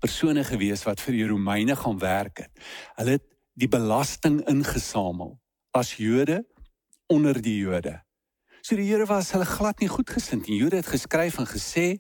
persone 0.01 0.45
gewees 0.45 0.85
wat 0.85 1.01
vir 1.01 1.13
die 1.13 1.27
Romeine 1.27 1.77
gaan 1.77 1.99
werk 1.99 2.39
het. 2.39 2.53
Hulle 2.97 3.11
het 3.11 3.27
die 3.55 3.69
belasting 3.69 4.41
ingesamel 4.49 5.41
as 5.71 5.97
Jode 5.97 6.45
onder 7.13 7.37
die 7.43 7.59
Jode. 7.61 8.01
So 8.63 8.77
die 8.79 8.87
Here 8.87 9.07
was 9.11 9.33
hulle 9.35 9.47
glad 9.47 9.81
nie 9.83 9.91
goedgesind. 9.91 10.47
Die 10.47 10.57
Jode 10.61 10.79
het 10.81 10.89
geskryf 10.89 11.39
en 11.39 11.47
gesê, 11.51 11.99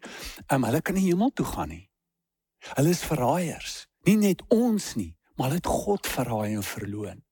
"Um 0.48 0.64
hulle 0.64 0.80
kan 0.80 0.94
nie 0.94 1.08
hemel 1.10 1.30
toe 1.30 1.46
gaan 1.46 1.68
nie. 1.68 1.90
Hulle 2.76 2.90
is 2.90 3.04
verraaiers. 3.04 3.86
Nie 4.04 4.16
net 4.16 4.42
ons 4.48 4.94
nie, 4.94 5.16
maar 5.36 5.46
hulle 5.46 5.60
het 5.60 5.66
God 5.66 6.06
verraai 6.06 6.54
en 6.54 6.62
verloon. 6.62 7.22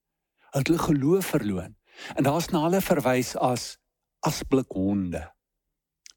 Hulle 0.50 0.62
het 0.62 0.66
hulle 0.66 0.78
geloof 0.78 1.26
verloon." 1.26 1.76
En 2.16 2.24
daar's 2.24 2.48
na 2.50 2.62
hulle 2.62 2.80
verwys 2.80 3.36
as 3.36 3.78
asblik 4.20 4.72
honde. 4.72 5.32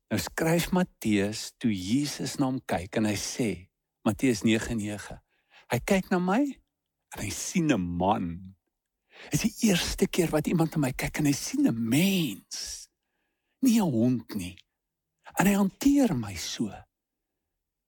Nou 0.09 0.21
skryf 0.21 0.71
Matteus 0.71 1.53
toe 1.57 1.71
Jesus 1.73 2.35
na 2.37 2.45
hom 2.45 2.59
kyk 2.65 2.99
en 2.99 3.05
hy 3.05 3.15
sê 3.15 3.69
Matteus 4.05 4.43
9:9. 4.43 5.19
Hy 5.71 5.79
kyk 5.79 6.11
na 6.11 6.19
my 6.19 6.43
en 7.15 7.23
hy 7.23 7.29
sien 7.29 7.71
'n 7.71 7.81
man. 7.81 8.55
Dit 9.29 9.33
is 9.33 9.41
die 9.41 9.69
eerste 9.69 10.07
keer 10.07 10.29
wat 10.29 10.47
iemand 10.47 10.75
na 10.75 10.87
my 10.87 10.91
kyk 10.91 11.19
en 11.19 11.25
hy 11.25 11.35
sien 11.37 11.67
'n 11.67 11.89
mens. 11.89 12.87
Nie 13.61 13.81
'n 13.81 13.91
hond 13.91 14.35
nie. 14.35 14.57
En 15.39 15.47
hy 15.47 15.53
hanteer 15.53 16.15
my 16.15 16.35
so. 16.35 16.71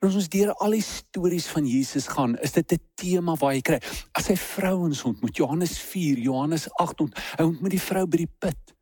As 0.06 0.16
ons 0.16 0.30
deur 0.30 0.52
al 0.62 0.76
die 0.76 0.84
stories 0.86 1.48
van 1.50 1.66
Jesus 1.66 2.08
gaan, 2.08 2.38
is 2.38 2.52
dit 2.52 2.74
'n 2.74 2.80
tema 2.96 3.36
waar 3.36 3.54
jy 3.54 3.62
kry. 3.62 3.80
As 4.14 4.28
hy 4.28 4.36
vrouens 4.36 5.04
ontmoet, 5.04 5.38
Johannes 5.38 5.80
4, 5.80 6.18
Johannes 6.18 6.70
8, 6.74 7.02
ont, 7.02 7.20
hy 7.38 7.44
ontmoet 7.44 7.72
die 7.72 7.82
vrou 7.82 8.06
by 8.06 8.18
die 8.18 8.34
put. 8.40 8.76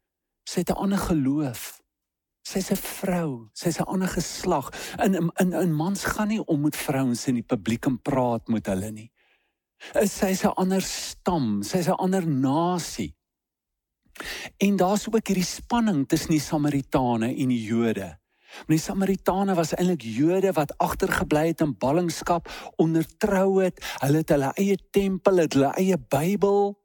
Sy 0.43 0.59
het 0.59 0.69
'n 0.69 0.81
ander 0.83 0.97
geloof. 0.97 1.81
Sy's 2.43 2.71
'n 2.71 2.75
vrou, 2.75 3.49
sy's 3.53 3.79
'n 3.79 3.87
ander 3.87 4.07
geslag. 4.07 4.69
In 4.99 5.31
in 5.39 5.53
in 5.53 5.73
mans 5.73 6.03
gaan 6.03 6.27
nie 6.27 6.45
om 6.45 6.61
met 6.61 6.75
vrouens 6.75 7.27
in 7.27 7.35
die 7.35 7.47
publiek 7.47 7.85
en 7.85 8.01
praat 8.01 8.47
met 8.47 8.65
hulle 8.65 8.91
nie. 8.91 9.11
Sy's 9.91 10.43
'n 10.43 10.55
ander 10.55 10.81
stam, 10.81 11.63
sy's 11.63 11.87
'n 11.87 11.99
ander 11.99 12.27
nasie. 12.27 13.15
En 14.57 14.75
daar's 14.75 15.07
ook 15.07 15.27
hierdie 15.27 15.45
spanning 15.45 16.07
tussen 16.07 16.29
die 16.29 16.39
Samaritane 16.39 17.35
en 17.35 17.49
die 17.49 17.63
Jode. 17.63 18.19
Maar 18.53 18.77
die 18.77 18.77
Samaritane 18.77 19.55
was 19.57 19.73
eintlik 19.73 20.01
Jode 20.01 20.51
wat 20.53 20.77
agtergebly 20.77 21.47
het 21.47 21.61
in 21.61 21.77
ballingskap, 21.77 22.49
ondertrou 22.75 23.63
het. 23.63 23.81
Hulle 24.03 24.21
het 24.21 24.29
hulle 24.29 24.51
eie 24.53 24.77
tempel, 24.91 25.37
het 25.37 25.53
hulle 25.57 25.73
eie 25.73 25.97
Bybel 25.97 26.77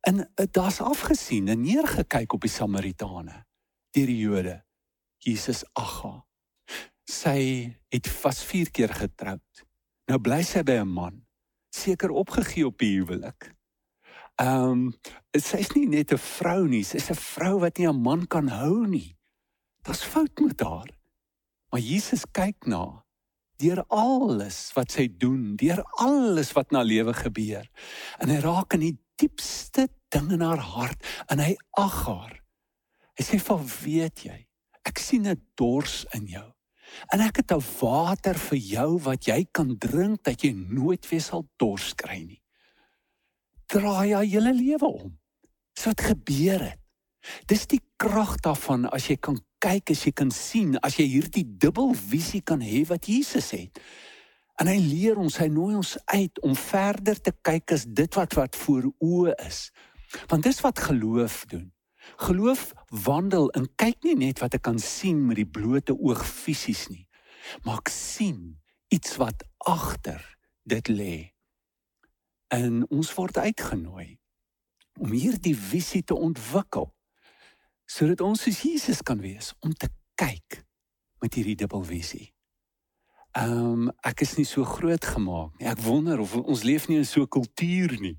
en 0.00 0.22
daar's 0.52 0.80
afgesien 0.80 1.48
en 1.48 1.60
neergekyk 1.60 2.32
op 2.32 2.44
die 2.44 2.52
Samaritane 2.52 3.44
deur 3.96 4.06
die 4.06 4.20
Jode. 4.20 4.58
Jesus 5.18 5.64
Agga. 5.72 6.20
Sy 7.08 7.40
het 7.88 8.08
vas 8.20 8.42
4 8.44 8.70
keer 8.70 8.92
getroud. 8.94 9.64
Nou 10.08 10.20
bly 10.20 10.42
sy 10.44 10.62
by 10.62 10.78
'n 10.84 10.88
man, 10.88 11.24
seker 11.78 12.10
opgegee 12.10 12.66
op 12.66 12.78
die 12.82 12.96
huwelik. 12.98 13.52
Ehm, 14.38 14.70
um, 14.70 14.94
sy's 15.34 15.72
nie 15.74 15.86
net 15.86 16.12
'n 16.12 16.18
vrou 16.18 16.68
nie, 16.68 16.84
sy's 16.84 17.10
'n 17.10 17.18
vrou 17.18 17.58
wat 17.60 17.78
nie 17.78 17.88
'n 17.88 18.02
man 18.02 18.26
kan 18.26 18.48
hou 18.48 18.86
nie. 18.86 19.16
Dit's 19.82 20.04
fout 20.04 20.40
met 20.40 20.60
haar. 20.60 20.90
Maar 21.70 21.80
Jesus 21.80 22.24
kyk 22.32 22.66
na 22.66 23.04
deur 23.58 23.84
alles 23.88 24.72
wat 24.76 24.92
sy 24.94 25.08
doen, 25.10 25.56
deur 25.56 25.82
alles 25.98 26.52
wat 26.52 26.70
na 26.70 26.82
lewe 26.82 27.14
gebeur. 27.14 27.66
En 28.22 28.28
hy 28.28 28.38
raak 28.40 28.74
in 28.74 28.80
die 28.80 28.98
diepste 29.18 29.88
ding 30.14 30.30
in 30.32 30.40
haar 30.40 30.62
hart 30.62 31.02
en 31.28 31.38
hy 31.42 31.56
ag 31.76 32.06
haar. 32.06 32.36
Hy 33.18 33.24
sê: 33.24 33.40
"Van 33.42 33.66
weet 33.82 34.24
jy? 34.24 34.46
Ek 34.86 34.98
sien 34.98 35.26
'n 35.26 35.42
dors 35.56 36.06
in 36.14 36.26
jou. 36.26 36.52
En 37.12 37.20
ek 37.20 37.36
het 37.36 37.52
'n 37.52 37.64
water 37.80 38.34
vir 38.34 38.58
jou 38.58 38.98
wat 38.98 39.24
jy 39.24 39.46
kan 39.52 39.78
drink 39.78 40.22
dat 40.24 40.42
jy 40.42 40.52
nooit 40.52 41.08
weer 41.08 41.20
sal 41.20 41.48
dors 41.56 41.94
kry 41.94 42.22
nie." 42.24 42.42
Draai 43.66 44.08
jou 44.08 44.24
hele 44.24 44.54
lewe 44.54 44.86
om. 44.86 45.18
Dis 45.74 45.84
wat 45.84 46.00
gebeur 46.00 46.60
het. 46.60 46.80
Dis 47.46 47.66
die 47.66 47.80
krag 47.96 48.36
daarvan 48.40 48.86
as 48.90 49.08
jy 49.08 49.16
kan 49.16 49.38
kyk, 49.58 49.90
as 49.90 50.04
jy 50.04 50.12
kan 50.12 50.30
sien, 50.30 50.76
as 50.82 50.96
jy 50.96 51.04
hierdie 51.04 51.44
dubbelvisie 51.44 52.40
kan 52.46 52.60
hê 52.60 52.84
wat 52.88 53.08
Jesus 53.10 53.50
het. 53.50 53.80
En 54.58 54.66
hy 54.66 54.78
leer 54.82 55.18
ons, 55.18 55.36
hy 55.38 55.46
nooi 55.52 55.76
ons 55.78 55.96
uit 56.14 56.40
om 56.42 56.56
verder 56.58 57.20
te 57.20 57.32
kyk 57.46 57.72
as 57.76 57.84
dit 57.86 58.18
wat 58.18 58.34
wat 58.38 58.56
voor 58.56 58.88
oë 58.98 59.34
is. 59.46 59.68
Want 60.30 60.42
dis 60.48 60.60
wat 60.64 60.80
geloof 60.88 61.44
doen. 61.50 61.68
Geloof 62.16 62.72
wandel 62.88 63.50
en 63.50 63.68
kyk 63.76 64.02
nie 64.02 64.16
net 64.16 64.38
wat 64.38 64.54
ek 64.54 64.62
kan 64.62 64.78
sien 64.78 65.26
met 65.26 65.36
die 65.36 65.48
blote 65.48 65.94
oog 65.96 66.24
fisies 66.26 66.88
nie, 66.88 67.06
maar 67.64 67.78
ek 67.78 67.92
sien 67.92 68.58
iets 68.88 69.16
wat 69.16 69.44
agter 69.58 70.22
dit 70.68 70.88
lê. 70.88 71.16
En 72.48 72.86
ons 72.88 73.14
word 73.14 73.38
uitgenooi 73.38 74.18
om 74.98 75.12
hierdie 75.12 75.56
visie 75.56 76.02
te 76.02 76.16
ontwikkel 76.16 76.90
sodat 77.88 78.20
ons 78.20 78.42
soos 78.44 78.62
Jesus 78.64 79.00
kan 79.02 79.20
wees 79.20 79.54
om 79.64 79.72
te 79.72 79.88
kyk 80.18 80.62
met 81.22 81.34
hierdie 81.38 81.56
dubbelvisie. 81.56 82.32
Ehm 83.38 83.88
um, 83.88 83.90
ek 84.02 84.24
is 84.24 84.34
nie 84.38 84.46
so 84.48 84.64
groot 84.64 85.04
gemaak 85.04 85.52
nie. 85.58 85.68
Ek 85.68 85.80
wonder 85.84 86.20
of 86.20 86.34
ons 86.40 86.64
leef 86.64 86.88
nie 86.88 86.96
in 86.98 87.06
so 87.06 87.22
'n 87.22 87.28
kultuur 87.28 88.00
nie. 88.00 88.16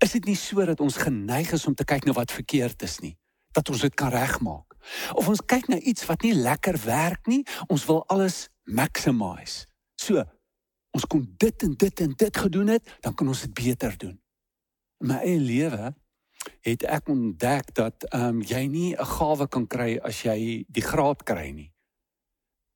Is 0.00 0.12
dit 0.12 0.24
nie 0.24 0.36
so 0.36 0.64
dat 0.64 0.80
ons 0.80 0.96
geneig 0.96 1.52
is 1.52 1.66
om 1.66 1.74
te 1.74 1.84
kyk 1.84 2.04
na 2.04 2.12
wat 2.12 2.32
verkeerd 2.32 2.82
is 2.82 2.98
nie, 3.00 3.16
dat 3.56 3.72
ons 3.72 3.84
dit 3.86 3.94
kan 3.96 4.12
regmaak? 4.12 4.76
Of 5.18 5.28
ons 5.28 5.42
kyk 5.42 5.70
na 5.72 5.78
iets 5.80 6.06
wat 6.06 6.22
nie 6.22 6.34
lekker 6.36 6.78
werk 6.84 7.26
nie, 7.30 7.42
ons 7.72 7.84
wil 7.88 8.04
alles 8.12 8.46
maximize. 8.64 9.66
So, 9.98 10.22
ons 10.96 11.06
kon 11.08 11.24
dit 11.40 11.66
en 11.66 11.74
dit 11.76 12.00
en 12.00 12.16
dit 12.16 12.42
gedoen 12.44 12.74
het, 12.76 12.96
dan 13.04 13.14
kan 13.14 13.28
ons 13.28 13.44
dit 13.46 13.54
beter 13.54 13.96
doen. 13.98 14.16
In 15.02 15.12
my 15.12 15.20
eie 15.24 15.40
lewe 15.40 15.92
het 16.66 16.84
ek 16.86 17.08
ontdek 17.10 17.72
dat 17.74 18.06
ehm 18.10 18.38
um, 18.38 18.42
jy 18.42 18.66
nie 18.70 18.94
'n 18.94 19.04
gawe 19.04 19.48
kan 19.48 19.66
kry 19.66 19.98
as 19.98 20.22
jy 20.22 20.64
die 20.68 20.82
graad 20.82 21.22
kry 21.24 21.50
nie. 21.50 21.72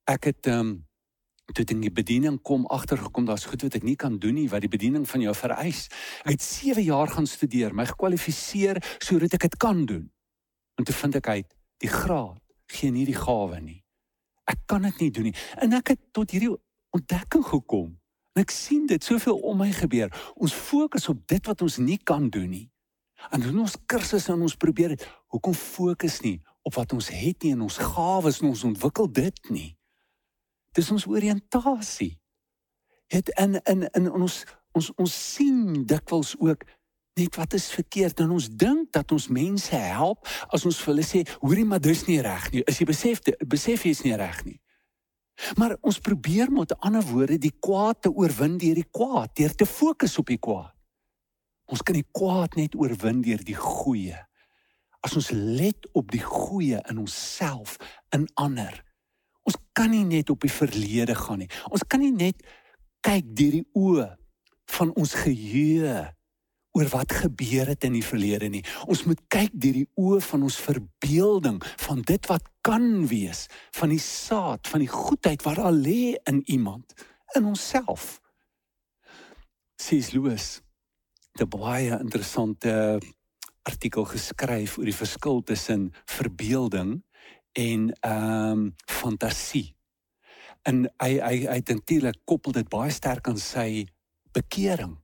Ek 0.04 0.25
het 0.25 0.46
ehm 0.46 0.58
um, 0.58 0.72
toe 1.50 1.64
dit 1.64 1.70
in 1.70 1.80
die 1.80 1.90
bediening 1.90 2.38
kom 2.42 2.66
agtergekom 2.66 3.25
daar's 3.26 3.44
goed 3.44 3.62
wat 3.62 3.75
ek 3.75 3.82
nie 3.82 3.96
kan 3.96 4.18
doen 4.18 4.34
nie 4.34 4.49
wat 4.49 4.60
die 4.60 4.70
bediening 4.70 5.08
van 5.08 5.20
jou 5.20 5.34
vereis. 5.34 5.88
Ek 6.25 6.30
het 6.37 6.42
7 6.42 6.82
jaar 6.82 7.08
gaan 7.08 7.26
studeer, 7.26 7.75
my 7.75 7.87
gekwalifiseer 7.87 8.82
sodat 8.99 9.34
ek 9.34 9.40
dit 9.49 9.56
kan 9.56 9.87
doen. 9.87 10.10
En 10.80 10.84
toe 10.84 10.94
vind 10.94 11.18
ek 11.20 11.28
uit 11.28 11.56
die 11.84 11.92
graad 11.92 12.40
gee 12.72 12.92
nie 12.94 13.04
die 13.04 13.18
gawe 13.18 13.58
nie. 13.60 13.82
Ek 14.49 14.62
kan 14.70 14.87
dit 14.87 15.00
nie 15.02 15.10
doen 15.12 15.26
nie. 15.28 15.37
En 15.60 15.75
ek 15.76 15.92
het 15.92 16.00
tot 16.16 16.32
hierdie 16.32 16.54
ontdekking 16.96 17.44
gekom. 17.44 17.90
En 18.32 18.40
ek 18.40 18.54
sien 18.54 18.87
dit 18.88 19.04
soveel 19.04 19.37
om 19.44 19.60
my 19.60 19.68
gebeur. 19.76 20.08
Ons 20.40 20.54
fokus 20.56 21.10
op 21.12 21.20
dit 21.28 21.50
wat 21.50 21.64
ons 21.66 21.76
nie 21.84 21.99
kan 21.99 22.30
doen 22.32 22.49
nie. 22.49 22.68
En 23.28 23.44
doen 23.44 23.60
ons 23.66 23.76
kursusse 23.90 24.32
en 24.32 24.46
ons 24.46 24.56
probeer 24.56 24.94
dit. 24.94 25.04
Hoekom 25.34 25.54
fokus 25.58 26.20
nie 26.25 26.38
op 26.64 26.78
wat 26.78 26.94
ons 26.96 27.10
het 27.12 27.44
nie 27.44 27.52
en 27.52 27.66
ons 27.68 27.76
gawes 27.92 28.40
en 28.40 28.49
ons 28.54 28.64
ontwikkel 28.70 29.12
dit 29.20 29.52
nie? 29.52 29.68
Dis 30.72 30.88
ons 30.94 31.08
oriëntasie. 31.10 32.14
Het 33.12 33.28
in 33.42 33.60
in 33.68 33.84
in 34.00 34.08
ons 34.08 34.44
ons 34.72 34.92
ons 34.96 35.20
sien 35.34 35.84
dikwels 35.84 36.37
ook 36.38 36.64
net 37.19 37.37
wat 37.37 37.55
is 37.59 37.71
verkeerd 37.75 38.21
en 38.21 38.31
ons 38.37 38.49
dink 38.49 38.93
dat 38.95 39.12
ons 39.12 39.29
mense 39.29 39.76
help 39.76 40.26
as 40.55 40.64
ons 40.69 40.79
vir 40.81 40.93
hulle 40.93 41.07
sê 41.07 41.23
hoorie 41.43 41.67
maar 41.69 41.83
dis 41.83 42.05
nie 42.09 42.21
reg 42.25 42.50
nie. 42.55 42.64
As 42.69 42.81
jy 42.81 42.87
besef 42.88 43.23
besef 43.47 43.87
jy 43.87 43.95
is 43.97 44.05
nie 44.07 44.17
reg 44.19 44.45
nie. 44.47 44.59
Maar 45.57 45.76
ons 45.81 45.99
probeer 46.05 46.52
met 46.52 46.75
ander 46.85 47.05
woorde 47.09 47.38
die 47.40 47.55
kwaad 47.64 48.02
te 48.05 48.12
oorwin 48.12 48.59
deur 48.61 48.76
die 48.76 48.88
kwaad, 48.93 49.33
deur 49.37 49.55
te 49.57 49.67
fokus 49.67 50.19
op 50.21 50.29
die 50.29 50.40
kwaad. 50.40 50.75
Ons 51.71 51.85
kan 51.87 51.97
die 51.97 52.07
kwaad 52.12 52.59
net 52.59 52.75
oorwin 52.76 53.23
deur 53.25 53.40
die 53.47 53.57
goeie. 53.57 54.19
As 55.00 55.17
ons 55.17 55.31
let 55.33 55.88
op 55.97 56.11
die 56.12 56.23
goeie 56.23 56.81
in 56.90 57.00
onsself, 57.00 57.79
in 58.12 58.26
ander. 58.43 58.75
Ons 59.49 59.57
kan 59.73 59.93
nie 59.95 60.05
net 60.05 60.31
op 60.31 60.45
die 60.45 60.52
verlede 60.52 61.17
gaan 61.17 61.40
nie. 61.45 61.50
Ons 61.73 61.87
kan 61.88 62.02
nie 62.02 62.12
net 62.12 62.43
kyk 63.07 63.31
deur 63.33 63.57
die 63.57 63.69
oë 63.79 64.09
van 64.76 64.93
ons 64.99 65.14
geheue 65.23 66.11
oor 66.73 66.89
wat 66.93 67.12
gebeur 67.12 67.67
het 67.67 67.85
in 67.85 67.97
die 67.99 68.05
verlede 68.05 68.49
nie. 68.49 68.62
Ons 68.87 69.05
moet 69.09 69.21
kyk 69.33 69.53
deur 69.53 69.79
die 69.81 69.89
oë 69.99 70.21
van 70.23 70.47
ons 70.47 70.59
verbeelding 70.62 71.59
van 71.87 72.03
dit 72.07 72.31
wat 72.31 72.47
kan 72.67 73.07
wees, 73.11 73.47
van 73.75 73.91
die 73.91 74.03
saad, 74.03 74.69
van 74.71 74.85
die 74.85 74.91
goedheid 74.91 75.43
wat 75.47 75.59
al 75.59 75.81
lê 75.83 76.15
in 76.31 76.43
iemand, 76.47 76.95
in 77.35 77.49
onsself. 77.50 78.21
Sies 79.81 80.12
Louis 80.12 80.61
'n 81.41 81.49
baie 81.49 81.99
interessante 81.99 83.00
artikel 83.62 84.05
geskryf 84.05 84.79
oor 84.79 84.89
die 84.89 84.97
verskil 84.97 85.43
tussen 85.43 85.93
verbeelding 86.05 87.03
en 87.53 87.93
ehm 88.00 88.50
um, 88.50 88.75
fantasie. 88.87 89.77
En 90.62 90.85
hy 91.03 91.12
hy 91.19 91.37
hy 91.47 91.61
natuurlik 91.67 92.21
koppel 92.25 92.53
dit 92.53 92.69
baie 92.69 92.91
sterk 92.91 93.29
aan 93.29 93.39
sy 93.39 93.87
bekering. 94.33 94.99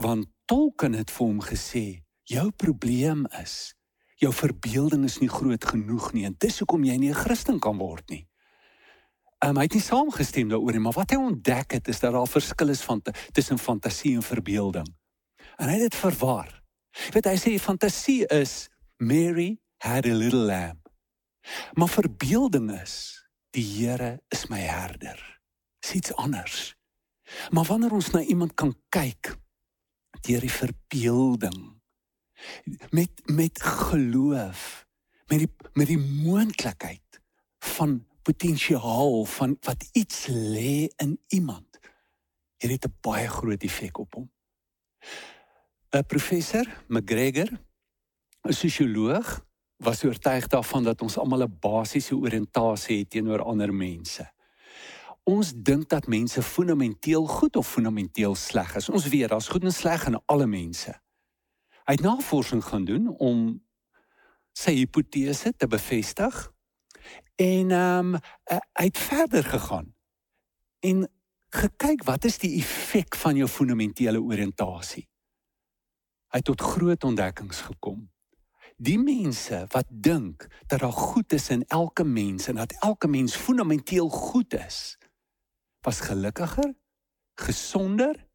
Want 0.00 0.26
Tolkien 0.48 0.96
het 0.96 1.10
vir 1.10 1.26
hom 1.26 1.42
gesê, 1.44 2.02
jou 2.24 2.50
probleem 2.50 3.26
is 3.42 3.74
Jou 4.20 4.32
verbeelding 4.36 5.06
is 5.08 5.16
nie 5.22 5.30
groot 5.32 5.64
genoeg 5.64 6.10
nie 6.12 6.26
en 6.28 6.34
dis 6.44 6.58
hoekom 6.60 6.82
jy 6.84 6.98
nie 7.00 7.08
'n 7.08 7.22
Christen 7.22 7.58
kan 7.58 7.78
word 7.78 8.04
nie. 8.10 8.28
Um, 9.44 9.56
hy 9.56 9.62
het 9.62 9.72
nie 9.72 9.80
saamgestem 9.80 10.48
daaroor 10.48 10.72
nie, 10.72 10.84
maar 10.84 10.92
wat 10.92 11.10
hy 11.10 11.16
ontdek 11.16 11.72
het 11.72 11.88
is 11.88 12.00
dat 12.00 12.12
daar 12.12 12.22
'n 12.22 12.26
verskil 12.26 12.68
is 12.68 12.82
van 12.82 13.00
tussen 13.32 13.58
fantasie 13.58 14.14
en 14.16 14.22
verbeelding. 14.22 14.86
En 15.56 15.68
hy 15.68 15.72
het 15.72 15.90
dit 15.90 15.94
verwar. 15.94 16.62
Jy 16.92 17.12
weet 17.12 17.24
hy 17.24 17.36
sê 17.36 17.60
fantasie 17.60 18.26
is 18.26 18.68
Mary 18.98 19.60
had 19.78 20.06
a 20.06 20.12
little 20.12 20.44
lamb. 20.44 20.88
Maar 21.72 21.88
verbeelding 21.88 22.70
is 22.82 23.24
die 23.50 23.64
Here 23.64 24.20
is 24.28 24.48
my 24.48 24.60
herder. 24.60 25.40
Dis 25.80 25.94
iets 25.94 26.14
anders. 26.14 26.76
Maar 27.50 27.64
wanneer 27.64 27.92
ons 27.92 28.10
na 28.10 28.20
iemand 28.20 28.54
kan 28.54 28.74
kyk 28.88 29.39
deur 30.20 30.40
die 30.40 30.52
verbeelding 30.52 31.80
met 32.90 33.10
met 33.24 33.62
geloof, 33.62 34.86
met 35.26 35.38
die 35.38 35.50
met 35.72 35.86
die 35.86 35.98
moontlikheid 35.98 37.20
van 37.58 38.06
potensiaal 38.22 39.24
van 39.24 39.56
wat 39.60 39.88
iets 39.92 40.26
lê 40.26 40.88
in 40.96 41.18
iemand. 41.28 41.78
Dit 42.56 42.70
het 42.70 42.86
'n 42.86 42.96
baie 43.00 43.28
groot 43.28 43.62
effek 43.62 43.98
op 43.98 44.14
hom. 44.14 44.30
'n 45.90 46.06
Professor 46.06 46.66
McGregor, 46.88 47.50
'n 48.48 48.52
sosioloog, 48.52 49.46
was 49.76 50.04
oortuig 50.04 50.46
daarvan 50.46 50.84
dat 50.84 51.02
ons 51.02 51.18
almal 51.18 51.42
'n 51.42 51.56
basiese 51.60 52.16
oriëntasie 52.16 52.98
het 52.98 53.10
teenoor 53.10 53.42
ander 53.42 53.74
mense. 53.74 54.32
Ons 55.28 55.52
dink 55.54 55.88
dat 55.88 56.06
mense 56.06 56.42
fundamenteel 56.42 57.26
goed 57.26 57.56
of 57.56 57.68
fundamenteel 57.68 58.34
sleg 58.34 58.74
is. 58.74 58.88
Ons 58.88 59.08
weet 59.08 59.28
daar's 59.28 59.48
goed 59.48 59.64
en 59.64 59.72
sleg 59.72 60.06
in 60.06 60.20
alle 60.26 60.46
mense. 60.46 60.92
Hy 61.84 61.96
het 61.96 62.04
navorsing 62.04 62.64
gaan 62.64 62.84
doen 62.84 63.08
om 63.18 63.60
sy 64.52 64.74
hipotese 64.80 65.52
te 65.56 65.66
bevestig 65.66 66.52
en 67.36 67.70
ehm 67.70 68.14
um, 68.14 68.18
hy 68.50 68.86
het 68.88 68.98
verder 68.98 69.44
gegaan 69.44 69.94
en 70.80 71.06
gekyk 71.50 72.04
wat 72.04 72.24
is 72.24 72.38
die 72.38 72.52
effek 72.60 73.16
van 73.16 73.36
jou 73.36 73.48
fundamentele 73.48 74.20
oriëntasie. 74.22 75.06
Hy 76.30 76.38
het 76.38 76.46
tot 76.46 76.62
groot 76.62 77.04
ontdekkings 77.04 77.64
gekom. 77.66 78.04
Die 78.78 78.98
mense 78.98 79.64
wat 79.74 79.88
dink 79.90 80.46
dat 80.66 80.80
daar 80.80 80.94
goed 80.94 81.32
is 81.32 81.50
in 81.50 81.64
elke 81.68 82.04
mens 82.04 82.46
en 82.48 82.60
dat 82.62 82.72
elke 82.80 83.08
mens 83.08 83.34
fundamenteel 83.36 84.08
goed 84.08 84.54
is, 84.54 84.96
was 85.80 86.00
gelukkiger, 86.00 86.74
gesonder 87.34 88.28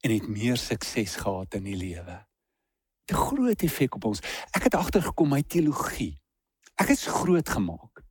en 0.00 0.10
het 0.10 0.28
meer 0.28 0.56
sukses 0.56 1.16
gehad 1.16 1.54
in 1.54 1.64
die 1.64 1.76
lewe. 1.76 2.26
'n 3.08 3.14
Groot 3.14 3.62
effek 3.62 3.94
op 3.94 4.04
ons. 4.04 4.20
Ek 4.50 4.62
het 4.62 4.74
agtergekom 4.74 5.28
my 5.28 5.42
teologie. 5.42 6.20
Ek 6.74 6.88
is 6.88 7.06
groot 7.06 7.48
gemaak 7.48 8.04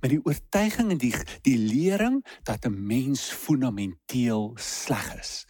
met 0.00 0.10
die 0.10 0.20
oortuiging 0.24 0.90
en 0.90 0.98
die 0.98 1.14
die 1.44 1.58
lering 1.58 2.24
dat 2.42 2.64
'n 2.64 2.86
mens 2.86 3.30
fundamenteel 3.30 4.56
sleg 4.56 5.14
is. 5.18 5.46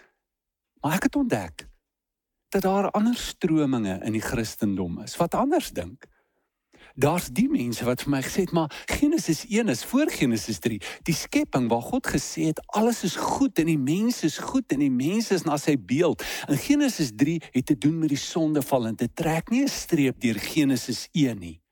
Maar 0.80 0.94
ek 0.94 1.02
het 1.02 1.16
ontdek 1.16 1.68
dat 2.48 2.62
daar 2.62 2.90
ander 2.90 3.16
strominge 3.16 4.00
in 4.02 4.12
die 4.12 4.20
Christendom 4.20 5.00
is 5.00 5.16
wat 5.16 5.34
anders 5.34 5.70
dink. 5.70 6.06
Daar's 7.00 7.30
die 7.32 7.48
mense 7.48 7.84
wat 7.88 8.02
vir 8.04 8.10
my 8.12 8.18
gesê 8.20 8.42
het 8.44 8.50
maar 8.52 8.68
Genesis 8.90 9.46
1 9.48 9.70
is 9.72 9.84
voor 9.88 10.10
Genesis 10.12 10.58
3, 10.60 10.76
die 11.08 11.14
skepping 11.16 11.70
waar 11.70 11.86
God 11.86 12.10
gesê 12.12 12.50
het 12.50 12.60
alles 12.76 13.00
is 13.08 13.16
goed 13.16 13.58
en 13.62 13.70
die 13.70 13.78
mens 13.80 14.20
is 14.26 14.36
goed 14.36 14.72
en 14.74 14.82
die 14.84 14.92
mens 14.92 15.30
is 15.32 15.46
na 15.48 15.56
sy 15.56 15.78
beeld. 15.80 16.20
In 16.52 16.60
Genesis 16.60 17.14
3 17.16 17.38
het 17.56 17.66
te 17.72 17.78
doen 17.78 17.96
met 18.02 18.12
die 18.12 18.20
sondeval 18.20 18.90
en 18.90 19.00
dit 19.00 19.16
trek 19.16 19.48
nie 19.48 19.62
'n 19.64 19.72
streep 19.72 20.20
deur 20.20 20.36
Genesis 20.36 21.08
1 21.12 21.38
nie. 21.38 21.62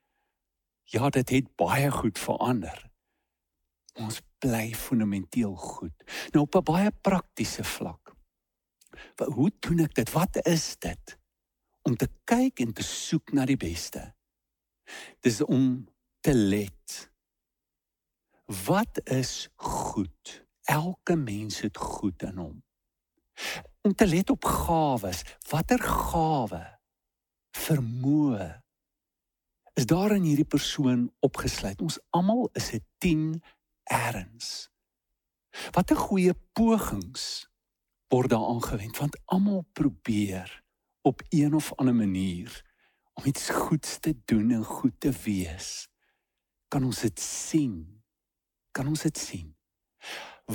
Ja, 0.85 1.11
dit 1.11 1.29
het 1.29 1.57
baie 1.57 1.91
goed 1.91 2.19
verander. 2.19 2.91
Ons 4.01 4.23
bly 4.39 4.73
fundamenteel 4.75 5.57
goed. 5.57 5.97
Nou 6.33 6.45
op 6.45 6.55
'n 6.57 6.73
baie 6.73 6.91
praktiese 6.91 7.65
vlak. 7.65 8.15
Hoe 9.17 9.51
doen 9.61 9.81
ek 9.81 9.95
dit? 9.95 10.13
Wat 10.13 10.47
is 10.47 10.77
dit? 10.79 11.19
Om 11.83 11.97
te 11.97 12.09
kyk 12.25 12.61
en 12.61 12.73
te 12.73 12.83
soek 12.83 13.33
na 13.33 13.45
die 13.45 13.57
beste. 13.57 14.18
Dis 15.21 15.41
om 15.45 15.89
te 16.21 16.35
let. 16.35 17.11
Wat 18.65 19.01
is 19.05 19.49
goed? 19.55 20.47
Elke 20.63 21.17
mens 21.17 21.61
het 21.61 21.77
goed 21.77 22.23
in 22.23 22.37
hom. 22.37 22.63
Om 23.81 23.95
te 23.95 24.07
let 24.07 24.31
op 24.31 24.45
gawes, 24.45 25.23
watter 25.51 25.83
gawe 25.83 26.79
vermoë 27.59 28.49
is 29.79 29.87
daar 29.87 30.11
in 30.17 30.25
hierdie 30.27 30.49
persoon 30.49 31.07
opgesluit? 31.23 31.81
Ons 31.81 32.01
almal 32.11 32.49
is 32.53 32.73
'n 32.73 32.85
10 32.99 33.43
erns. 33.85 34.71
Watter 35.71 35.97
goeie 35.97 36.35
pogings 36.53 37.49
word 38.09 38.31
daar 38.31 38.47
aangewend 38.47 38.97
want 38.97 39.21
almal 39.25 39.67
probeer 39.73 40.65
op 41.03 41.23
een 41.29 41.55
of 41.55 41.75
ander 41.75 41.95
manier 41.95 42.65
om 43.19 43.27
iets 43.27 43.49
goeds 43.51 43.99
te 43.99 44.15
doen 44.25 44.51
en 44.51 44.65
goed 44.65 44.95
te 45.01 45.11
wees. 45.25 45.89
Kan 46.71 46.85
ons 46.87 47.01
dit 47.03 47.21
sien? 47.21 47.75
Kan 48.71 48.87
ons 48.87 49.03
dit 49.03 49.19
sien? 49.19 49.49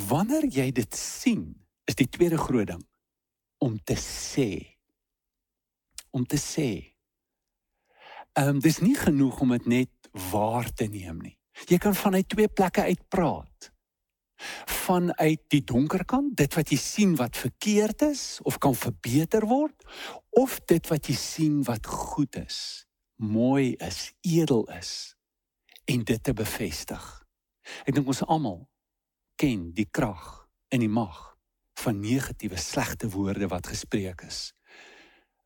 Wanneer 0.07 0.47
jy 0.47 0.69
dit 0.71 0.95
sien, 0.95 1.43
is 1.83 1.99
die 1.99 2.07
tweede 2.07 2.39
groot 2.39 2.69
ding 2.71 2.85
om 3.63 3.75
te 3.83 3.97
sê. 3.99 4.79
Om 6.15 6.23
te 6.29 6.39
sê. 6.39 6.69
Ehm 8.39 8.55
um, 8.55 8.63
dis 8.63 8.79
nie 8.81 8.95
genoeg 8.97 9.43
om 9.43 9.51
dit 9.57 9.67
net 9.69 10.09
waar 10.31 10.71
te 10.71 10.87
neem 10.87 11.19
nie. 11.21 11.35
Jy 11.69 11.77
kan 11.77 11.95
vanuit 11.95 12.29
twee 12.29 12.47
plekke 12.47 12.87
uit 12.87 13.03
praat 13.11 13.72
vanuit 14.69 15.41
die 15.53 15.63
donker 15.63 16.05
kant, 16.05 16.33
dit 16.37 16.55
wat 16.57 16.71
jy 16.71 16.77
sien 16.79 17.15
wat 17.19 17.37
verkeerd 17.37 18.05
is 18.09 18.39
of 18.43 18.59
kan 18.63 18.75
verbeter 18.75 19.47
word, 19.47 19.85
of 20.39 20.59
dit 20.69 20.89
wat 20.91 21.09
jy 21.09 21.17
sien 21.17 21.61
wat 21.67 21.87
goed 21.87 22.35
is, 22.41 22.85
mooi 23.17 23.73
is, 23.79 24.11
edel 24.21 24.65
is 24.77 25.13
en 25.85 26.03
dit 26.07 26.23
te 26.23 26.33
bevestig. 26.33 27.03
Ek 27.87 27.95
dink 27.95 28.07
ons 28.07 28.23
almal 28.27 28.63
ken 29.39 29.71
die 29.75 29.87
krag 29.91 30.47
en 30.73 30.83
die 30.83 30.91
mag 30.91 31.33
van 31.83 31.99
negatiewe 32.03 32.59
slegte 32.59 33.09
woorde 33.11 33.49
wat 33.51 33.71
gespreek 33.71 34.25
is. 34.27 34.51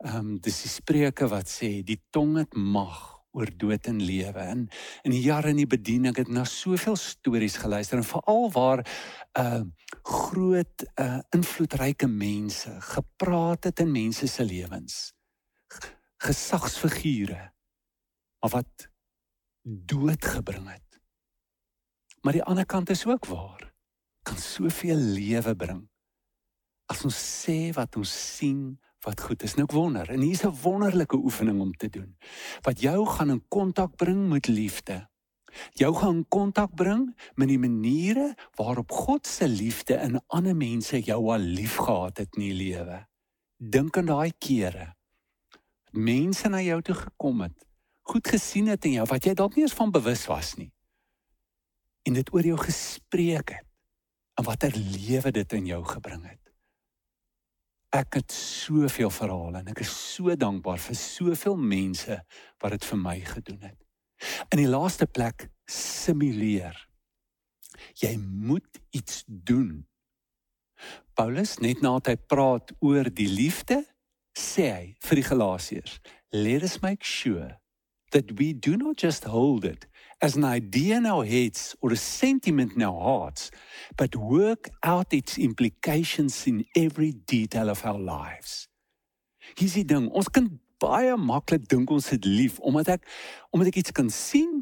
Ehm 0.06 0.18
um, 0.18 0.34
dis 0.38 0.62
die 0.62 0.70
spreuke 0.70 1.26
wat 1.32 1.50
sê 1.50 1.82
die 1.82 1.98
tong 2.14 2.36
het 2.38 2.54
mag 2.54 3.17
oor 3.38 3.52
dood 3.62 3.88
en 3.88 4.02
lewe. 4.02 4.44
En 4.44 4.66
in 5.06 5.14
die 5.14 5.22
jare 5.22 5.54
in 5.54 5.62
die 5.62 5.70
bediening 5.70 6.16
het 6.18 6.28
ek 6.28 6.34
na 6.34 6.46
soveel 6.50 6.98
stories 6.98 7.60
geluister 7.62 8.02
en 8.02 8.08
veral 8.08 8.50
waar 8.56 8.86
uh 9.40 9.62
groot 10.08 10.86
uh 11.00 11.20
invloedryke 11.36 12.08
mense 12.10 12.72
gepraat 12.94 13.70
het 13.70 13.84
in 13.84 13.92
mense 13.92 14.28
se 14.28 14.44
lewens. 14.44 15.14
Gesagsfigure 16.24 17.52
wat 18.48 18.88
dood 19.68 20.26
gebring 20.26 20.70
het. 20.72 21.00
Maar 22.24 22.38
die 22.40 22.44
ander 22.44 22.66
kant 22.66 22.90
is 22.90 23.06
ook 23.06 23.26
waar. 23.26 23.74
Kan 24.24 24.38
soveel 24.38 24.96
lewe 24.96 25.56
bring. 25.56 25.84
As 26.88 27.04
ons 27.04 27.18
sê 27.44 27.74
wat 27.76 27.96
ons 28.00 28.12
sien 28.38 28.80
wat 29.08 29.24
goed 29.24 29.44
is. 29.48 29.56
Nou 29.56 29.66
ek 29.68 29.76
wonder, 29.76 30.10
en 30.12 30.24
hier's 30.24 30.44
'n 30.44 30.56
wonderlike 30.64 31.16
oefening 31.16 31.62
om 31.62 31.74
te 31.74 31.90
doen. 31.90 32.18
Wat 32.62 32.82
jou 32.82 33.06
gaan 33.06 33.30
in 33.30 33.44
kontak 33.48 33.96
bring 33.96 34.30
met 34.30 34.48
liefde. 34.48 35.08
Jou 35.74 35.96
gaan 35.96 36.16
in 36.16 36.28
kontak 36.28 36.76
bring 36.76 37.16
met 37.36 37.48
die 37.48 37.60
maniere 37.60 38.36
waarop 38.56 38.92
God 38.92 39.28
se 39.28 39.48
liefde 39.48 39.94
in 39.94 40.22
ander 40.28 40.56
mense 40.56 41.02
jou 41.02 41.32
al 41.32 41.40
liefgehad 41.40 42.18
het 42.18 42.36
in 42.36 42.42
die 42.42 42.54
lewe. 42.54 43.08
Dink 43.58 43.98
aan 43.98 44.06
daai 44.06 44.32
kere. 44.38 44.96
Mense 45.92 46.50
na 46.50 46.62
jou 46.62 46.82
toe 46.82 46.96
gekom 46.96 47.42
het, 47.42 47.66
goed 48.02 48.28
gesien 48.28 48.68
het 48.68 48.86
in 48.86 48.92
jou 48.92 49.06
wat 49.06 49.24
jy 49.24 49.34
dalk 49.34 49.56
nie 49.56 49.64
eens 49.64 49.74
van 49.74 49.92
bewus 49.92 50.26
was 50.26 50.56
nie. 50.56 50.72
En 52.04 52.14
dit 52.14 52.34
oor 52.34 52.46
jou 52.46 52.58
gespreek 52.58 53.50
het 53.50 53.66
en 54.38 54.44
watter 54.44 54.76
lewe 54.76 55.32
dit 55.32 55.54
in 55.54 55.66
jou 55.66 55.84
gebring 55.84 56.26
het 56.30 56.47
ek 57.96 58.20
het 58.20 58.32
soveel 58.34 59.12
verhale 59.14 59.62
en 59.62 59.72
ek 59.72 59.82
is 59.86 59.92
so 60.16 60.34
dankbaar 60.36 60.80
vir 60.82 60.98
soveel 61.00 61.58
mense 61.58 62.20
wat 62.62 62.76
dit 62.76 62.88
vir 62.90 63.00
my 63.00 63.18
gedoen 63.24 63.62
het. 63.64 63.78
In 64.52 64.62
die 64.62 64.70
laaste 64.70 65.06
plek 65.06 65.48
simuleer. 65.70 66.76
Jy 68.02 68.16
moet 68.18 68.82
iets 68.96 69.24
doen. 69.28 69.86
Paulus 71.18 71.58
net 71.64 71.82
nadat 71.82 72.12
hy 72.12 72.18
praat 72.30 72.74
oor 72.86 73.10
die 73.10 73.30
liefde, 73.30 73.82
sê 74.38 74.68
hy 74.70 74.86
vir 75.02 75.22
die 75.22 75.28
Galasiërs, 75.30 76.00
"Let 76.32 76.64
us 76.64 76.82
make 76.82 77.04
sure 77.04 77.60
that 78.12 78.38
we 78.40 78.54
do 78.54 78.78
not 78.78 78.98
just 78.98 79.24
hold 79.24 79.66
it 79.66 79.88
as 80.20 80.36
an 80.36 80.46
idea 80.46 80.98
in 80.98 81.06
our 81.06 81.26
heads 81.26 81.76
or 81.82 81.92
a 81.92 81.96
sentiment 81.96 82.74
in 82.76 82.84
our 82.84 83.00
hearts, 83.00 83.52
but 83.98 84.16
work 84.16 84.70
out 84.84 85.14
its 85.14 85.38
implications 85.38 86.48
in 86.48 86.66
every 86.76 87.12
detail 87.12 87.70
of 87.70 87.86
our 87.86 88.00
lives. 88.00 88.68
Hier's 89.56 89.78
die 89.78 89.86
ding, 89.86 90.10
ons 90.12 90.30
kan 90.34 90.50
baie 90.82 91.16
maklik 91.18 91.68
dink 91.70 91.92
ons 91.94 92.10
dit 92.14 92.26
lief 92.30 92.60
omdat 92.60 92.98
ek 92.98 93.08
omdat 93.56 93.72
ek 93.72 93.80
iets 93.82 93.94
kan 93.96 94.10
sien 94.14 94.60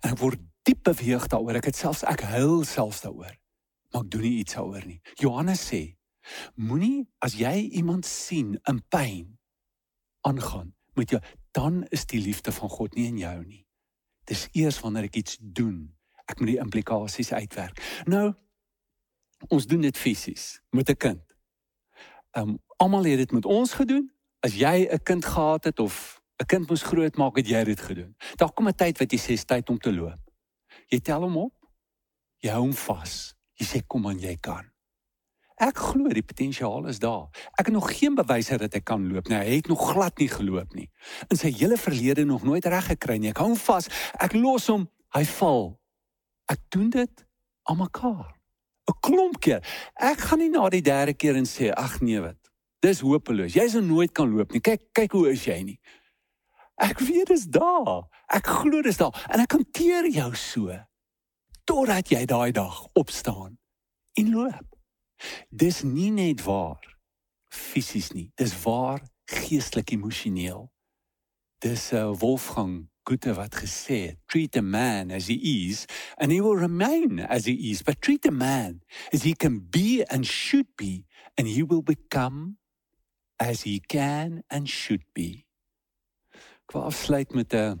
en 0.00 0.14
ek 0.14 0.20
word 0.22 0.40
diep 0.66 0.82
beweeg 0.86 1.28
daaroor. 1.30 1.58
Ek 1.58 1.70
het 1.70 1.78
selfs 1.78 2.04
ek 2.08 2.24
huil 2.32 2.62
selfs 2.66 3.02
daaroor. 3.04 3.34
Maar 3.92 4.06
ek 4.06 4.12
doen 4.14 4.24
nie 4.24 4.38
iets 4.40 4.56
daaroor 4.56 4.86
nie. 4.86 5.00
Johannes 5.20 5.62
sê: 5.68 5.82
Moenie 6.56 7.04
as 7.22 7.36
jy 7.38 7.68
iemand 7.78 8.08
sien 8.08 8.56
in 8.70 8.80
pyn 8.90 9.36
aangaan 10.26 10.72
met 10.94 11.10
jou, 11.10 11.20
dan 11.52 11.82
is 11.90 12.06
die 12.06 12.20
liefde 12.22 12.54
van 12.54 12.70
God 12.70 12.94
nie 12.96 13.08
in 13.10 13.18
jou 13.18 13.36
nie. 13.44 13.64
Dis 14.24 14.48
eers 14.52 14.80
wanneer 14.80 15.08
ek 15.10 15.16
iets 15.16 15.38
doen, 15.40 15.90
ek 16.30 16.38
moet 16.38 16.54
die 16.54 16.62
implikasies 16.62 17.32
uitwerk. 17.32 17.82
Nou 18.06 18.32
ons 19.50 19.66
doen 19.66 19.80
dit 19.82 19.96
fisies 19.98 20.60
met 20.70 20.88
'n 20.88 20.96
kind. 20.96 21.22
Ehm 22.32 22.48
um, 22.48 22.58
almal 22.76 23.04
het 23.04 23.18
dit 23.18 23.32
met 23.32 23.44
ons 23.44 23.72
gedoen. 23.72 24.12
As 24.40 24.54
jy 24.54 24.88
'n 24.90 25.02
kind 25.02 25.24
gehad 25.24 25.64
het 25.64 25.78
of 25.78 26.20
'n 26.42 26.46
kind 26.46 26.68
moes 26.68 26.82
grootmaak, 26.82 27.36
het 27.36 27.48
jy 27.48 27.64
dit 27.64 27.80
gedoen. 27.80 28.16
Daar 28.36 28.52
kom 28.52 28.68
'n 28.68 28.74
tyd 28.74 28.98
wat 28.98 29.12
jy 29.12 29.18
sê 29.18 29.44
tyd 29.44 29.70
om 29.70 29.78
te 29.78 29.92
loop. 29.92 30.20
Jy 30.86 31.00
tel 31.00 31.20
hom 31.20 31.36
op. 31.36 31.54
Jy 32.38 32.50
hou 32.50 32.60
hom 32.60 32.72
vas. 32.74 33.34
Jy 33.54 33.66
sê 33.66 33.86
kom 33.86 34.06
aan, 34.06 34.18
jy 34.18 34.36
kan. 34.36 34.71
Ek 35.62 35.78
glo 35.78 36.10
die 36.10 36.24
potensiaal 36.26 36.88
is 36.90 36.98
daar. 36.98 37.28
Ek 37.54 37.68
het 37.68 37.74
nog 37.74 37.86
geen 37.94 38.16
bewyse 38.18 38.56
dat 38.58 38.74
hy 38.74 38.80
kan 38.82 39.04
loop 39.06 39.28
nie. 39.30 39.38
Hy 39.38 39.58
het 39.60 39.68
nog 39.70 39.84
glad 39.92 40.18
nie 40.18 40.30
geloop 40.30 40.74
nie. 40.74 40.88
In 41.30 41.38
sy 41.38 41.52
hele 41.54 41.78
verlede 41.78 42.24
nog 42.26 42.42
nooit 42.42 42.66
reg 42.66 42.88
gekry 42.90 43.20
nie. 43.22 43.30
Ek 43.30 43.38
hou 43.38 43.52
hom 43.52 43.60
vas. 43.68 43.86
Ek 44.18 44.34
los 44.34 44.66
hom. 44.72 44.88
Hy 45.14 45.22
val. 45.36 45.68
Ek 46.50 46.64
doen 46.74 46.90
dit 46.90 47.26
aan 47.70 47.78
mekaar. 47.78 48.34
'n 48.90 48.98
Klomp 49.00 49.38
keer. 49.38 49.62
Ek 49.94 50.18
gaan 50.18 50.38
nie 50.42 50.50
na 50.50 50.68
die 50.68 50.82
derde 50.82 51.14
keer 51.14 51.36
en 51.38 51.46
sê 51.46 51.70
ag 51.70 52.00
nee 52.00 52.20
wat. 52.20 52.38
Dis 52.82 53.00
hopeloos. 53.00 53.54
Jy 53.54 53.68
sal 53.68 53.86
nooit 53.86 54.12
kan 54.12 54.26
loop 54.26 54.52
nie. 54.52 54.60
Kyk 54.60 54.90
kyk 54.92 55.12
hoe 55.12 55.30
is 55.30 55.44
jy 55.46 55.62
nie. 55.62 55.78
Ek 56.82 56.98
weet 56.98 57.30
dis 57.30 57.46
daar. 57.46 58.08
Ek 58.26 58.46
glo 58.46 58.82
dis 58.82 58.96
daar 58.96 59.14
en 59.30 59.40
ek 59.40 59.52
hanteer 59.52 60.10
jou 60.10 60.34
so 60.34 60.74
totdat 61.64 62.10
jy 62.10 62.24
daai 62.26 62.50
dag 62.50 62.82
opstaan 62.98 63.58
en 64.18 64.30
loop. 64.34 64.71
Dis 65.50 65.82
nie 65.82 66.10
net 66.10 66.42
waar 66.44 66.80
fisies 67.52 68.12
nie, 68.12 68.30
dis 68.36 68.54
waar 68.64 69.02
geestelik 69.28 69.92
emosioneel. 69.92 70.70
Dis 71.62 71.92
'n 71.92 71.96
uh, 71.96 72.00
eh, 72.00 72.18
Wolfgang 72.18 72.88
Goethe 73.04 73.34
wat 73.34 73.54
gesê 73.54 74.06
het, 74.06 74.18
treat 74.26 74.56
a 74.56 74.62
man 74.62 75.10
as 75.10 75.26
he 75.26 75.34
is 75.68 75.86
and 76.16 76.30
he 76.30 76.40
will 76.40 76.56
remain 76.56 77.18
as 77.18 77.44
he 77.46 77.70
is, 77.70 77.82
but 77.82 78.00
treat 78.00 78.26
a 78.26 78.30
man 78.30 78.82
as 79.12 79.22
he 79.22 79.34
can 79.34 79.58
be 79.58 80.04
and 80.10 80.26
should 80.26 80.66
be 80.76 81.06
and 81.36 81.48
he 81.48 81.62
will 81.62 81.82
become 81.82 82.58
as 83.40 83.62
he 83.62 83.80
can 83.80 84.42
and 84.50 84.68
should 84.68 85.02
be. 85.12 85.46
Ek 86.62 86.74
wil 86.74 86.86
afsluit 86.86 87.34
met 87.34 87.54
'n 87.54 87.80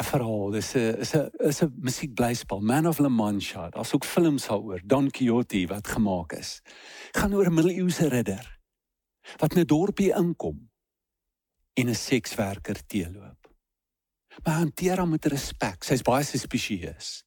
'n 0.00 0.04
verhaal. 0.04 0.50
Dis 0.50 0.74
'n 0.74 0.96
is 1.04 1.14
'n 1.14 1.30
is 1.38 1.62
'n 1.62 1.74
musiekblyspel, 1.76 2.60
Man 2.60 2.86
of 2.86 2.98
La 2.98 3.08
Mancha. 3.08 3.68
Daar's 3.68 3.94
ook 3.94 4.04
films 4.04 4.46
daaroor, 4.46 4.80
Don 4.84 5.10
Quixote 5.10 5.66
wat 5.66 5.88
gemaak 5.88 6.32
is. 6.32 6.60
Gaan 7.12 7.34
oor 7.34 7.46
'n 7.46 7.54
middeleeuse 7.54 8.08
ridder 8.08 8.58
wat 9.36 9.54
in 9.54 9.60
'n 9.60 9.66
dorpie 9.66 10.14
inkom 10.14 10.70
en 11.74 11.88
'n 11.88 11.94
sekswerker 11.94 12.86
teeloop. 12.86 13.52
Maar 14.42 14.54
hy 14.54 14.60
hanteer 14.60 14.96
haar 14.96 15.08
met 15.08 15.24
respek. 15.24 15.82
Sy's 15.84 16.02
baie 16.02 16.24
suspicieus. 16.24 17.24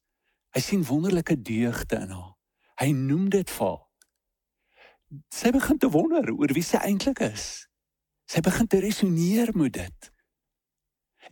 Hy 0.50 0.60
sien 0.60 0.84
wonderlike 0.84 1.42
deugde 1.42 1.96
in 1.96 2.10
haar. 2.10 2.34
Hy 2.74 2.90
noem 2.90 3.28
dit 3.28 3.50
vir 3.50 3.66
haar. 3.66 3.88
Sy 5.28 5.50
begin 5.50 5.78
te 5.78 5.90
wonder 5.90 6.32
oor 6.32 6.52
wie 6.52 6.62
sy 6.62 6.76
eintlik 6.76 7.20
is. 7.20 7.68
Sy 8.26 8.40
begin 8.40 8.66
te 8.66 8.78
resoneer 8.78 9.50
met 9.54 9.72
dit. 9.72 10.13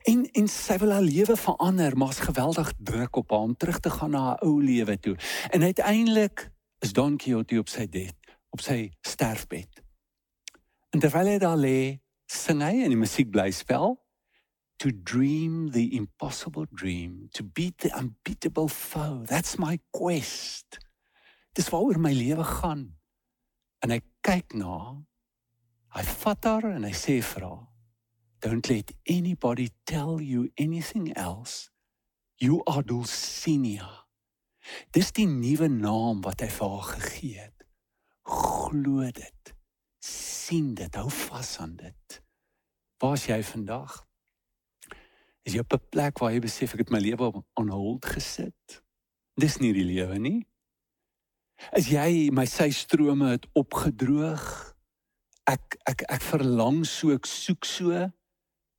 En 0.02 0.24
en 0.33 0.48
sy 0.48 0.76
wil 0.83 0.90
haar 0.90 1.05
lewe 1.05 1.37
verander, 1.37 1.96
maar's 1.96 2.18
geweldig 2.18 2.72
druk 2.78 3.16
op 3.16 3.31
haar 3.31 3.46
om 3.48 3.57
terug 3.57 3.81
te 3.81 3.90
gaan 3.90 4.11
na 4.11 4.22
haar 4.26 4.42
ou 4.42 4.62
lewe 4.62 4.98
toe. 4.98 5.16
En 5.50 5.62
uiteindelik 5.62 6.50
is 6.78 6.92
Don 6.92 7.16
Quixote 7.16 7.59
op 7.59 7.68
sy 7.68 7.88
bed, 7.88 8.16
op 8.50 8.61
sy 8.61 8.90
sterfbed. 9.00 9.83
En 10.90 11.00
terwyl 11.00 11.35
hy 11.35 11.38
daar 11.38 11.61
lê, 11.61 12.00
sing 12.26 12.62
hy 12.64 12.83
en 12.83 12.92
die 12.92 12.98
musiek 12.98 13.31
bly 13.31 13.50
spel 13.55 13.96
to 14.83 14.90
dream 14.90 15.70
the 15.70 15.94
impossible 15.94 16.66
dream, 16.74 17.28
to 17.33 17.44
beat 17.44 17.78
the 17.78 17.90
unbeatable 17.96 18.68
foe. 18.68 19.22
That's 19.26 19.57
my 19.59 19.78
quest. 19.94 20.81
Dis 21.55 21.68
waaroor 21.70 22.00
my 22.00 22.12
lewe 22.12 22.44
gaan. 22.44 22.88
En 23.78 23.94
hy 23.94 24.00
kyk 24.26 24.57
na 24.59 24.78
hy 25.92 26.02
vat 26.09 26.48
haar 26.48 26.66
en 26.72 26.87
hy 26.88 26.94
sê 26.96 27.18
vir 27.22 27.44
haar 27.46 27.71
Don't 28.42 28.68
let 28.68 28.90
anybody 29.07 29.70
tell 29.87 30.20
you 30.20 30.50
anything 30.59 31.12
else. 31.14 31.70
You 32.38 32.62
are 32.66 32.83
Dulcinea. 32.83 33.88
Dis 34.90 35.12
die 35.14 35.26
nuwe 35.31 35.68
naam 35.70 36.22
wat 36.26 36.42
hy 36.42 36.50
vir 36.50 36.72
haar 36.74 36.88
gegee 36.96 37.38
het. 37.38 37.66
Glo 38.26 39.07
dit. 39.14 39.55
sien 40.02 40.74
dit, 40.74 40.94
hou 40.94 41.11
vas 41.11 41.59
aan 41.62 41.76
dit. 41.78 42.22
Waar's 43.02 43.26
jy 43.31 43.38
vandag? 43.46 43.94
Is 45.46 45.55
jy 45.55 45.62
op 45.62 45.74
'n 45.74 45.88
plek 45.90 46.18
waar 46.18 46.33
jy 46.33 46.40
besef 46.40 46.74
ek 46.74 46.83
het 46.85 46.90
my 46.90 46.98
lewe 46.98 47.44
on 47.55 47.68
hold 47.68 48.05
gesit? 48.07 48.83
Dis 49.35 49.59
nie 49.59 49.72
die 49.72 49.87
lewe 49.87 50.18
nie. 50.18 50.46
As 51.72 51.87
jy 51.87 52.31
my 52.31 52.44
sy 52.46 52.70
strome 52.70 53.31
het 53.31 53.46
opgedroog, 53.55 54.74
ek 55.46 55.76
ek 55.87 56.02
ek 56.09 56.22
verlang 56.22 56.87
so, 56.87 57.11
ek 57.14 57.26
soek 57.26 57.64
so 57.64 58.12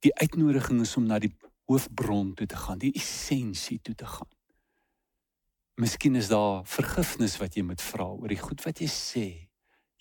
Die 0.03 0.11
uitnodiging 0.19 0.81
is 0.83 0.95
om 0.99 1.07
na 1.07 1.19
die 1.23 1.31
hoofbron 1.71 2.33
toe 2.35 2.47
te 2.47 2.59
gaan, 2.59 2.79
die 2.81 2.91
essensie 2.99 3.79
toe 3.81 3.95
te 3.95 4.07
gaan. 4.07 4.29
Miskien 5.79 6.15
is 6.19 6.27
daar 6.29 6.65
vergifnis 6.69 7.37
wat 7.41 7.55
jy 7.55 7.63
moet 7.65 7.81
vra 7.81 8.09
oor 8.11 8.29
die 8.29 8.41
goed 8.41 8.61
wat 8.65 8.83
jy 8.83 8.89
sê, 8.91 9.27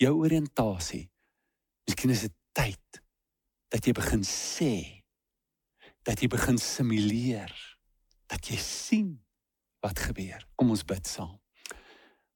jou 0.02 0.12
oriëntasie. 0.24 1.06
Miskien 1.86 2.12
is 2.12 2.26
dit 2.26 2.34
tyd 2.52 3.02
dat 3.72 3.86
jy 3.86 3.94
begin 3.96 4.26
sê 4.26 4.74
dat 6.02 6.20
jy 6.20 6.28
begin 6.28 6.58
simuleer 6.58 7.54
dat 8.26 8.48
jy 8.50 8.58
sien 8.58 9.12
wat 9.84 10.00
gebeur. 10.02 10.42
Kom 10.56 10.72
ons 10.74 10.84
bid 10.88 11.06
saam. 11.06 11.38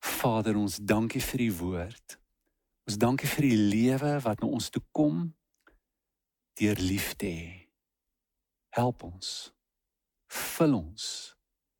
Vader, 0.07 0.57
ons 0.57 0.79
dankie 0.79 1.22
vir 1.24 1.42
u 1.48 1.50
woord. 1.61 2.16
Ons 2.87 2.98
dankie 3.02 3.29
vir 3.31 3.48
die 3.48 3.59
lewe 3.74 4.12
wat 4.22 4.42
na 4.42 4.50
ons 4.55 4.70
toe 4.70 4.83
kom 4.94 5.26
deur 6.57 6.79
liefde 6.81 7.66
help 8.77 9.03
ons. 9.03 9.53
Vul 10.27 10.75
ons. 10.75 11.05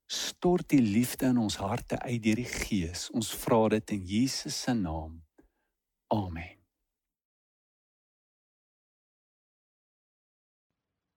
Stort 0.07 0.69
die 0.71 0.83
liefde 0.83 1.27
in 1.33 1.41
ons 1.43 1.57
harte 1.61 1.99
uit 1.99 2.23
deur 2.23 2.39
die 2.41 2.51
gees. 2.51 3.09
Ons 3.17 3.33
vra 3.35 3.67
dit 3.75 3.97
in 3.97 4.05
Jesus 4.07 4.61
se 4.67 4.75
naam. 4.77 5.19
Amen. 6.15 6.55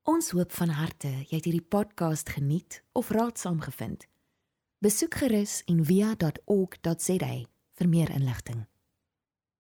Ons 0.09 0.31
hoop 0.33 0.55
van 0.57 0.73
harte 0.73 1.11
jy 1.11 1.35
het 1.35 1.45
hierdie 1.45 1.67
podcast 1.75 2.31
geniet 2.33 2.81
of 2.97 3.11
raadsaam 3.13 3.59
gevind. 3.61 4.07
Besoek 4.81 5.19
gerus 5.21 5.61
en 5.69 5.83
via.ok.za 5.85 7.33
vir 7.79 7.87
meer 7.91 8.11
inligting 8.15 8.65